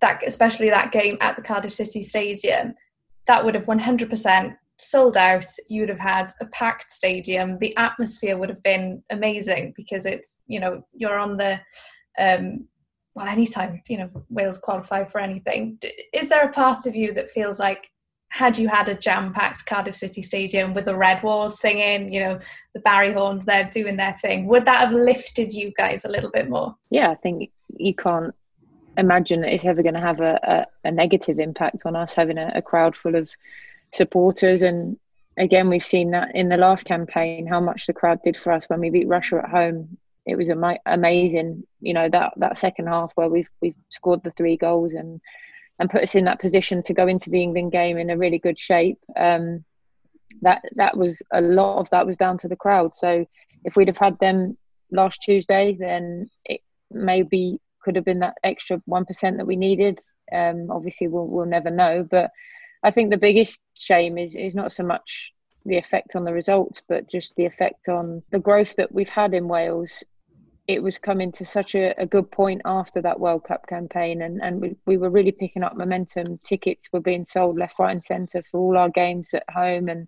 that 0.00 0.22
especially 0.26 0.70
that 0.70 0.92
game 0.92 1.16
at 1.20 1.36
the 1.36 1.42
Cardiff 1.42 1.72
City 1.72 2.02
Stadium, 2.02 2.74
that 3.26 3.44
would 3.44 3.54
have 3.54 3.66
100% 3.66 4.56
sold 4.80 5.16
out. 5.16 5.44
You 5.68 5.82
would 5.82 5.88
have 5.88 6.00
had 6.00 6.32
a 6.40 6.46
packed 6.46 6.90
stadium. 6.90 7.58
The 7.58 7.76
atmosphere 7.76 8.36
would 8.36 8.48
have 8.48 8.62
been 8.62 9.02
amazing 9.10 9.74
because 9.76 10.06
it's 10.06 10.38
you 10.46 10.60
know 10.60 10.82
you're 10.94 11.18
on 11.18 11.36
the 11.36 11.60
um, 12.18 12.66
well 13.14 13.26
anytime 13.26 13.82
you 13.88 13.98
know 13.98 14.10
Wales 14.30 14.58
qualify 14.58 15.04
for 15.04 15.20
anything. 15.20 15.78
Is 16.12 16.28
there 16.28 16.46
a 16.46 16.52
part 16.52 16.86
of 16.86 16.96
you 16.96 17.12
that 17.14 17.30
feels 17.30 17.58
like 17.58 17.88
had 18.32 18.56
you 18.56 18.68
had 18.68 18.88
a 18.88 18.94
jam-packed 18.94 19.66
Cardiff 19.66 19.96
City 19.96 20.22
Stadium 20.22 20.72
with 20.72 20.84
the 20.84 20.94
Red 20.94 21.20
Walls 21.22 21.60
singing, 21.60 22.14
you 22.14 22.20
know, 22.20 22.38
the 22.74 22.80
Barry 22.80 23.12
Horns 23.12 23.44
there 23.44 23.68
doing 23.72 23.96
their 23.96 24.12
thing, 24.14 24.46
would 24.46 24.64
that 24.66 24.78
have 24.78 24.92
lifted 24.92 25.52
you 25.52 25.72
guys 25.76 26.04
a 26.04 26.08
little 26.08 26.30
bit 26.30 26.48
more? 26.48 26.76
Yeah, 26.90 27.10
I 27.10 27.16
think 27.16 27.50
you 27.76 27.92
can't 27.92 28.32
imagine 28.96 29.42
that 29.42 29.52
it's 29.52 29.64
ever 29.64 29.82
going 29.82 29.94
to 29.94 30.00
have 30.00 30.20
a, 30.20 30.38
a, 30.84 30.88
a, 30.88 30.90
negative 30.90 31.38
impact 31.38 31.82
on 31.84 31.96
us 31.96 32.14
having 32.14 32.38
a, 32.38 32.52
a, 32.54 32.62
crowd 32.62 32.96
full 32.96 33.14
of 33.14 33.28
supporters. 33.92 34.62
And 34.62 34.98
again, 35.36 35.68
we've 35.68 35.84
seen 35.84 36.10
that 36.10 36.34
in 36.34 36.48
the 36.48 36.56
last 36.56 36.84
campaign 36.84 37.46
how 37.46 37.60
much 37.60 37.86
the 37.86 37.92
crowd 37.92 38.20
did 38.22 38.36
for 38.36 38.52
us 38.52 38.64
when 38.68 38.80
we 38.80 38.90
beat 38.90 39.08
Russia 39.08 39.40
at 39.42 39.50
home. 39.50 39.96
It 40.26 40.36
was 40.36 40.50
ama- 40.50 40.78
amazing, 40.86 41.64
you 41.80 41.94
know 41.94 42.08
that 42.10 42.34
that 42.36 42.58
second 42.58 42.88
half 42.88 43.12
where 43.14 43.28
we've 43.28 43.48
we've 43.62 43.74
scored 43.88 44.22
the 44.22 44.32
three 44.32 44.56
goals 44.56 44.92
and 44.92 45.20
and 45.78 45.90
put 45.90 46.02
us 46.02 46.14
in 46.14 46.26
that 46.26 46.40
position 46.40 46.82
to 46.82 46.94
go 46.94 47.08
into 47.08 47.30
the 47.30 47.42
England 47.42 47.72
game 47.72 47.96
in 47.96 48.10
a 48.10 48.18
really 48.18 48.38
good 48.38 48.58
shape. 48.58 48.98
Um, 49.16 49.64
that 50.42 50.62
that 50.76 50.96
was 50.96 51.20
a 51.32 51.40
lot 51.40 51.78
of 51.78 51.90
that 51.90 52.06
was 52.06 52.18
down 52.18 52.38
to 52.38 52.48
the 52.48 52.56
crowd. 52.56 52.94
So 52.94 53.26
if 53.64 53.76
we'd 53.76 53.88
have 53.88 53.98
had 53.98 54.18
them 54.18 54.56
last 54.92 55.22
Tuesday, 55.22 55.76
then 55.78 56.28
it 56.44 56.60
maybe 56.90 57.60
could 57.82 57.96
have 57.96 58.04
been 58.04 58.20
that 58.20 58.36
extra 58.44 58.78
1% 58.88 59.36
that 59.36 59.46
we 59.46 59.56
needed. 59.56 60.00
Um, 60.32 60.70
obviously, 60.70 61.08
we'll, 61.08 61.26
we'll 61.26 61.46
never 61.46 61.70
know. 61.70 62.06
But 62.08 62.30
I 62.82 62.90
think 62.90 63.10
the 63.10 63.16
biggest 63.16 63.60
shame 63.74 64.18
is, 64.18 64.34
is 64.34 64.54
not 64.54 64.72
so 64.72 64.84
much 64.84 65.32
the 65.66 65.76
effect 65.76 66.16
on 66.16 66.24
the 66.24 66.32
results, 66.32 66.82
but 66.88 67.10
just 67.10 67.34
the 67.36 67.44
effect 67.44 67.88
on 67.88 68.22
the 68.30 68.38
growth 68.38 68.74
that 68.76 68.92
we've 68.92 69.10
had 69.10 69.34
in 69.34 69.48
Wales. 69.48 69.90
It 70.66 70.82
was 70.82 70.98
coming 70.98 71.32
to 71.32 71.44
such 71.44 71.74
a, 71.74 71.94
a 72.00 72.06
good 72.06 72.30
point 72.30 72.62
after 72.64 73.02
that 73.02 73.18
World 73.18 73.44
Cup 73.44 73.66
campaign, 73.66 74.22
and, 74.22 74.40
and 74.40 74.60
we, 74.60 74.76
we 74.86 74.96
were 74.96 75.10
really 75.10 75.32
picking 75.32 75.62
up 75.62 75.76
momentum. 75.76 76.38
Tickets 76.44 76.88
were 76.92 77.00
being 77.00 77.24
sold 77.24 77.58
left, 77.58 77.78
right, 77.78 77.90
and 77.90 78.04
centre 78.04 78.42
for 78.42 78.60
all 78.60 78.78
our 78.78 78.88
games 78.88 79.28
at 79.34 79.44
home. 79.50 79.88
And, 79.88 80.06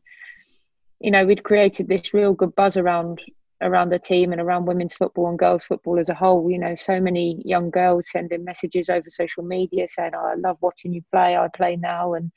you 1.00 1.10
know, 1.10 1.26
we'd 1.26 1.42
created 1.42 1.88
this 1.88 2.14
real 2.14 2.32
good 2.32 2.54
buzz 2.54 2.76
around 2.76 3.20
around 3.62 3.90
the 3.90 3.98
team 3.98 4.32
and 4.32 4.40
around 4.40 4.66
women's 4.66 4.94
football 4.94 5.28
and 5.28 5.38
girls 5.38 5.64
football 5.64 5.98
as 5.98 6.08
a 6.08 6.14
whole. 6.14 6.50
You 6.50 6.58
know, 6.58 6.74
so 6.74 7.00
many 7.00 7.40
young 7.44 7.70
girls 7.70 8.10
sending 8.10 8.44
messages 8.44 8.90
over 8.90 9.08
social 9.08 9.44
media 9.44 9.86
saying, 9.88 10.12
oh, 10.14 10.32
"I 10.32 10.34
love 10.34 10.58
watching 10.60 10.92
you 10.92 11.02
play. 11.10 11.36
I 11.36 11.48
play 11.54 11.76
now," 11.76 12.14
and 12.14 12.30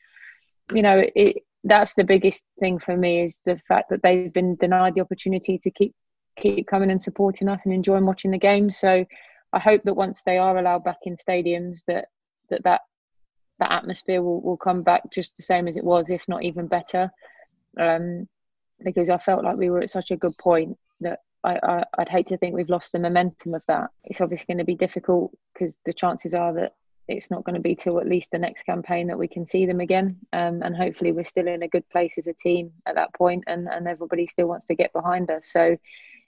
you 0.73 0.81
know, 0.81 1.03
it, 1.15 1.37
that's 1.63 1.95
the 1.95 2.03
biggest 2.03 2.45
thing 2.59 2.79
for 2.79 2.95
me 2.95 3.23
is 3.23 3.39
the 3.45 3.57
fact 3.67 3.89
that 3.89 4.03
they've 4.03 4.31
been 4.31 4.55
denied 4.55 4.95
the 4.95 5.01
opportunity 5.01 5.57
to 5.57 5.71
keep 5.71 5.93
keep 6.37 6.67
coming 6.67 6.91
and 6.91 7.01
supporting 7.01 7.49
us 7.49 7.65
and 7.65 7.73
enjoying 7.73 8.05
watching 8.05 8.31
the 8.31 8.37
games. 8.37 8.77
So 8.77 9.05
I 9.53 9.59
hope 9.59 9.83
that 9.83 9.93
once 9.95 10.21
they 10.23 10.37
are 10.37 10.57
allowed 10.57 10.83
back 10.83 10.99
in 11.03 11.15
stadiums, 11.15 11.79
that 11.87 12.05
that 12.49 12.63
that, 12.63 12.81
that 13.59 13.71
atmosphere 13.71 14.21
will, 14.21 14.41
will 14.41 14.57
come 14.57 14.83
back 14.83 15.03
just 15.11 15.37
the 15.37 15.43
same 15.43 15.67
as 15.67 15.75
it 15.75 15.83
was, 15.83 16.09
if 16.09 16.27
not 16.27 16.43
even 16.43 16.67
better. 16.67 17.11
Um, 17.79 18.27
because 18.83 19.09
I 19.09 19.17
felt 19.17 19.43
like 19.43 19.57
we 19.57 19.69
were 19.69 19.79
at 19.79 19.89
such 19.89 20.11
a 20.11 20.17
good 20.17 20.37
point 20.37 20.77
that 21.01 21.19
I, 21.43 21.59
I, 21.61 21.83
would 21.99 22.09
hate 22.09 22.27
to 22.27 22.37
think 22.37 22.55
we've 22.55 22.69
lost 22.69 22.91
the 22.91 22.99
momentum 22.99 23.53
of 23.53 23.61
that. 23.67 23.91
It's 24.03 24.21
obviously 24.21 24.45
going 24.47 24.57
to 24.57 24.63
be 24.63 24.75
difficult 24.75 25.31
because 25.53 25.75
the 25.85 25.93
chances 25.93 26.33
are 26.33 26.53
that 26.53 26.73
it's 27.07 27.29
not 27.29 27.43
going 27.43 27.55
to 27.55 27.61
be 27.61 27.75
till 27.75 27.99
at 27.99 28.07
least 28.07 28.31
the 28.31 28.39
next 28.39 28.63
campaign 28.63 29.07
that 29.07 29.19
we 29.19 29.27
can 29.27 29.45
see 29.45 29.65
them 29.65 29.79
again. 29.79 30.17
Um, 30.33 30.63
and 30.63 30.75
hopefully 30.75 31.11
we're 31.11 31.23
still 31.23 31.47
in 31.47 31.61
a 31.61 31.67
good 31.67 31.87
place 31.89 32.15
as 32.17 32.27
a 32.27 32.33
team 32.33 32.71
at 32.87 32.95
that 32.95 33.13
point 33.13 33.43
and, 33.47 33.67
and 33.67 33.87
everybody 33.87 34.27
still 34.27 34.47
wants 34.47 34.65
to 34.67 34.75
get 34.75 34.91
behind 34.91 35.29
us. 35.29 35.51
So 35.51 35.77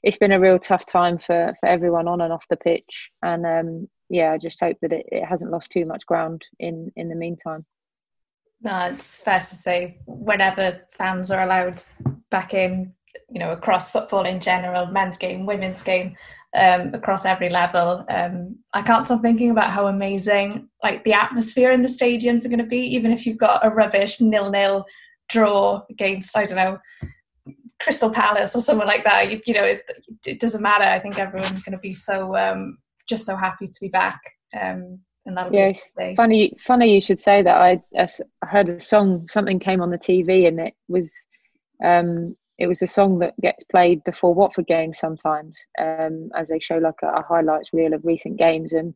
it's 0.04 0.18
been 0.18 0.32
a 0.32 0.40
real 0.40 0.60
tough 0.60 0.86
time 0.86 1.18
for, 1.18 1.56
for 1.60 1.68
everyone 1.68 2.08
on 2.08 2.22
and 2.22 2.32
off 2.32 2.46
the 2.50 2.58
pitch. 2.58 3.10
And 3.24 3.46
um, 3.46 3.90
yeah, 4.10 4.34
I 4.34 4.38
just 4.38 4.60
hope 4.60 4.78
that 4.82 4.94
it, 4.94 5.08
it 5.12 5.26
hasn't 5.26 5.52
lost 5.52 5.72
too 5.72 5.86
much 5.86 6.06
ground 6.06 6.44
in, 6.60 6.92
in 6.96 7.10
the 7.10 7.16
meantime. 7.16 7.66
No, 8.62 8.92
it's 8.94 9.20
fair 9.20 9.40
to 9.40 9.56
say 9.56 10.00
whenever 10.06 10.82
fans 10.92 11.32
are 11.32 11.44
allowed 11.44 11.84
back 12.30 12.54
in, 12.54 12.94
you 13.30 13.40
know 13.40 13.52
across 13.52 13.92
football 13.92 14.26
in 14.26 14.40
general 14.40 14.88
men's 14.88 15.18
game 15.18 15.46
women's 15.46 15.84
game 15.84 16.16
um, 16.56 16.94
across 16.94 17.26
every 17.26 17.50
level. 17.50 18.06
Um, 18.10 18.58
i 18.74 18.82
can't 18.82 19.06
stop 19.06 19.22
thinking 19.22 19.52
about 19.52 19.72
how 19.72 19.88
amazing 19.88 20.70
like 20.84 21.04
the 21.04 21.14
atmosphere 21.14 21.72
in 21.72 21.82
the 21.82 21.88
stadiums 21.88 22.46
are 22.46 22.50
going 22.50 22.60
to 22.60 22.66
be 22.66 22.80
even 22.80 23.12
if 23.12 23.26
you've 23.26 23.38
got 23.38 23.66
a 23.66 23.70
rubbish 23.70 24.22
nil 24.22 24.50
nil 24.50 24.86
draw 25.30 25.84
against 25.90 26.38
i 26.38 26.46
don't 26.46 26.58
know 26.58 26.80
crystal 27.80 28.10
palace 28.10 28.56
or 28.56 28.62
someone 28.62 28.88
like 28.88 29.04
that. 29.04 29.32
You, 29.32 29.42
you 29.46 29.54
know 29.54 29.64
it, 29.64 29.82
it, 30.26 30.40
doesn't 30.40 30.62
matter. 30.62 30.84
I 30.84 31.00
think 31.00 31.20
everyone's 31.20 31.64
going 31.64 31.74
to 31.74 31.78
be 31.78 31.94
so 31.94 32.36
um, 32.36 32.78
just 33.08 33.26
so 33.26 33.36
happy 33.36 33.68
to 33.68 33.80
be 33.80 33.90
back 33.90 34.20
um, 34.60 35.00
and 35.26 35.36
that'll 35.36 35.54
yes, 35.54 35.94
funny 36.16 36.54
funny 36.60 36.94
you 36.94 37.02
should 37.02 37.20
say 37.20 37.42
that. 37.42 37.58
I, 37.58 37.82
I 37.98 38.08
heard 38.48 38.70
a 38.70 38.80
song 38.80 39.28
something 39.30 39.60
came 39.60 39.82
on 39.82 39.92
the 39.92 39.98
tv 39.98 40.48
and 40.48 40.60
it 40.60 40.74
was 40.88 41.12
um, 41.84 42.36
it 42.58 42.68
was 42.68 42.82
a 42.82 42.88
song 42.88 43.20
that 43.20 43.40
gets 43.40 43.64
played 43.66 44.04
before 44.04 44.34
Watford 44.34 44.68
games 44.68 45.00
sometimes, 45.00 45.58
um, 45.80 46.30
as 46.36 46.48
they 46.50 46.60
show 46.60 46.78
like 46.78 46.96
a, 47.04 47.08
a, 47.08 47.22
highlights 47.22 47.72
reel 47.72 47.94
of 47.94 48.04
recent 48.04 48.38
games. 48.38 48.74
And 48.74 48.96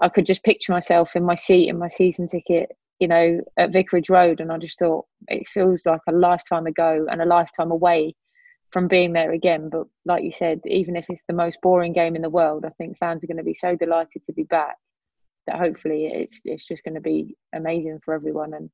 I 0.00 0.08
could 0.08 0.26
just 0.26 0.44
picture 0.44 0.72
myself 0.72 1.14
in 1.14 1.24
my 1.24 1.34
seat 1.34 1.68
in 1.68 1.78
my 1.78 1.88
season 1.88 2.28
ticket, 2.28 2.70
you 2.98 3.08
know, 3.08 3.40
at 3.58 3.72
Vicarage 3.72 4.08
Road, 4.08 4.40
and 4.40 4.50
I 4.50 4.58
just 4.58 4.78
thought 4.78 5.06
it 5.28 5.46
feels 5.46 5.84
like 5.84 6.00
a 6.08 6.12
lifetime 6.12 6.66
ago 6.66 7.06
and 7.10 7.20
a 7.20 7.26
lifetime 7.26 7.70
away 7.70 8.14
from 8.70 8.88
being 8.88 9.12
there 9.12 9.32
again. 9.32 9.68
But 9.68 9.86
like 10.06 10.24
you 10.24 10.32
said, 10.32 10.60
even 10.66 10.96
if 10.96 11.04
it's 11.10 11.24
the 11.26 11.34
most 11.34 11.58
boring 11.62 11.92
game 11.92 12.16
in 12.16 12.22
the 12.22 12.30
world, 12.30 12.64
I 12.64 12.70
think 12.70 12.96
fans 12.96 13.22
are 13.22 13.26
going 13.26 13.36
to 13.36 13.42
be 13.42 13.54
so 13.54 13.76
delighted 13.76 14.24
to 14.24 14.32
be 14.32 14.44
back 14.44 14.76
that 15.46 15.58
hopefully 15.58 16.06
it's 16.06 16.40
it's 16.44 16.66
just 16.66 16.84
going 16.84 16.94
to 16.94 17.00
be 17.00 17.36
amazing 17.52 18.00
for 18.04 18.14
everyone 18.14 18.54
and 18.54 18.70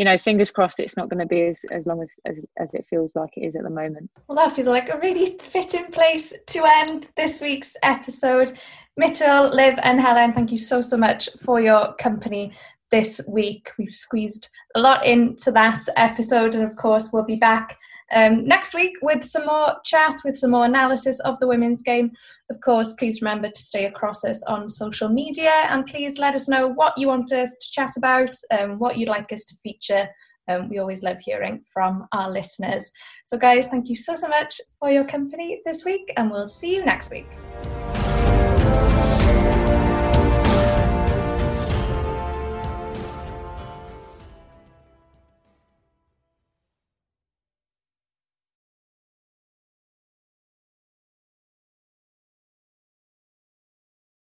you 0.00 0.06
know, 0.06 0.16
fingers 0.16 0.50
crossed 0.50 0.80
it's 0.80 0.96
not 0.96 1.10
going 1.10 1.20
to 1.20 1.26
be 1.26 1.42
as, 1.42 1.62
as 1.70 1.84
long 1.84 2.00
as, 2.00 2.18
as 2.24 2.42
as 2.56 2.72
it 2.72 2.86
feels 2.88 3.14
like 3.14 3.28
it 3.36 3.42
is 3.42 3.54
at 3.54 3.64
the 3.64 3.70
moment. 3.70 4.10
Well, 4.26 4.36
that 4.36 4.56
feels 4.56 4.66
like 4.66 4.88
a 4.88 4.98
really 4.98 5.36
fitting 5.52 5.90
place 5.92 6.32
to 6.46 6.64
end 6.64 7.10
this 7.18 7.42
week's 7.42 7.76
episode. 7.82 8.50
Mitul, 8.98 9.52
Liv, 9.52 9.78
and 9.82 10.00
Helen, 10.00 10.32
thank 10.32 10.52
you 10.52 10.56
so 10.56 10.80
so 10.80 10.96
much 10.96 11.28
for 11.44 11.60
your 11.60 11.92
company 11.96 12.50
this 12.90 13.20
week. 13.28 13.72
We've 13.78 13.94
squeezed 13.94 14.48
a 14.74 14.80
lot 14.80 15.04
into 15.04 15.52
that 15.52 15.86
episode, 15.98 16.54
and 16.54 16.64
of 16.64 16.76
course, 16.76 17.10
we'll 17.12 17.24
be 17.24 17.36
back 17.36 17.76
um, 18.12 18.46
next 18.46 18.74
week 18.74 18.96
with 19.02 19.24
some 19.24 19.46
more 19.46 19.74
chat, 19.84 20.16
with 20.24 20.36
some 20.36 20.50
more 20.50 20.64
analysis 20.64 21.20
of 21.20 21.38
the 21.40 21.46
women's 21.46 21.82
game. 21.82 22.10
Of 22.50 22.60
course, 22.60 22.94
please 22.94 23.22
remember 23.22 23.50
to 23.50 23.62
stay 23.62 23.86
across 23.86 24.24
us 24.24 24.42
on 24.44 24.68
social 24.68 25.08
media 25.08 25.52
and 25.68 25.86
please 25.86 26.18
let 26.18 26.34
us 26.34 26.48
know 26.48 26.68
what 26.68 26.96
you 26.96 27.06
want 27.06 27.32
us 27.32 27.56
to 27.56 27.72
chat 27.72 27.92
about, 27.96 28.34
um, 28.50 28.78
what 28.78 28.98
you'd 28.98 29.08
like 29.08 29.32
us 29.32 29.44
to 29.46 29.56
feature. 29.62 30.08
Um, 30.48 30.68
we 30.68 30.78
always 30.78 31.02
love 31.04 31.18
hearing 31.20 31.62
from 31.72 32.08
our 32.12 32.28
listeners. 32.28 32.90
So, 33.24 33.38
guys, 33.38 33.68
thank 33.68 33.88
you 33.88 33.94
so, 33.94 34.16
so 34.16 34.26
much 34.26 34.60
for 34.80 34.90
your 34.90 35.04
company 35.04 35.60
this 35.64 35.84
week, 35.84 36.12
and 36.16 36.30
we'll 36.30 36.48
see 36.48 36.74
you 36.74 36.84
next 36.84 37.12
week. 37.12 37.28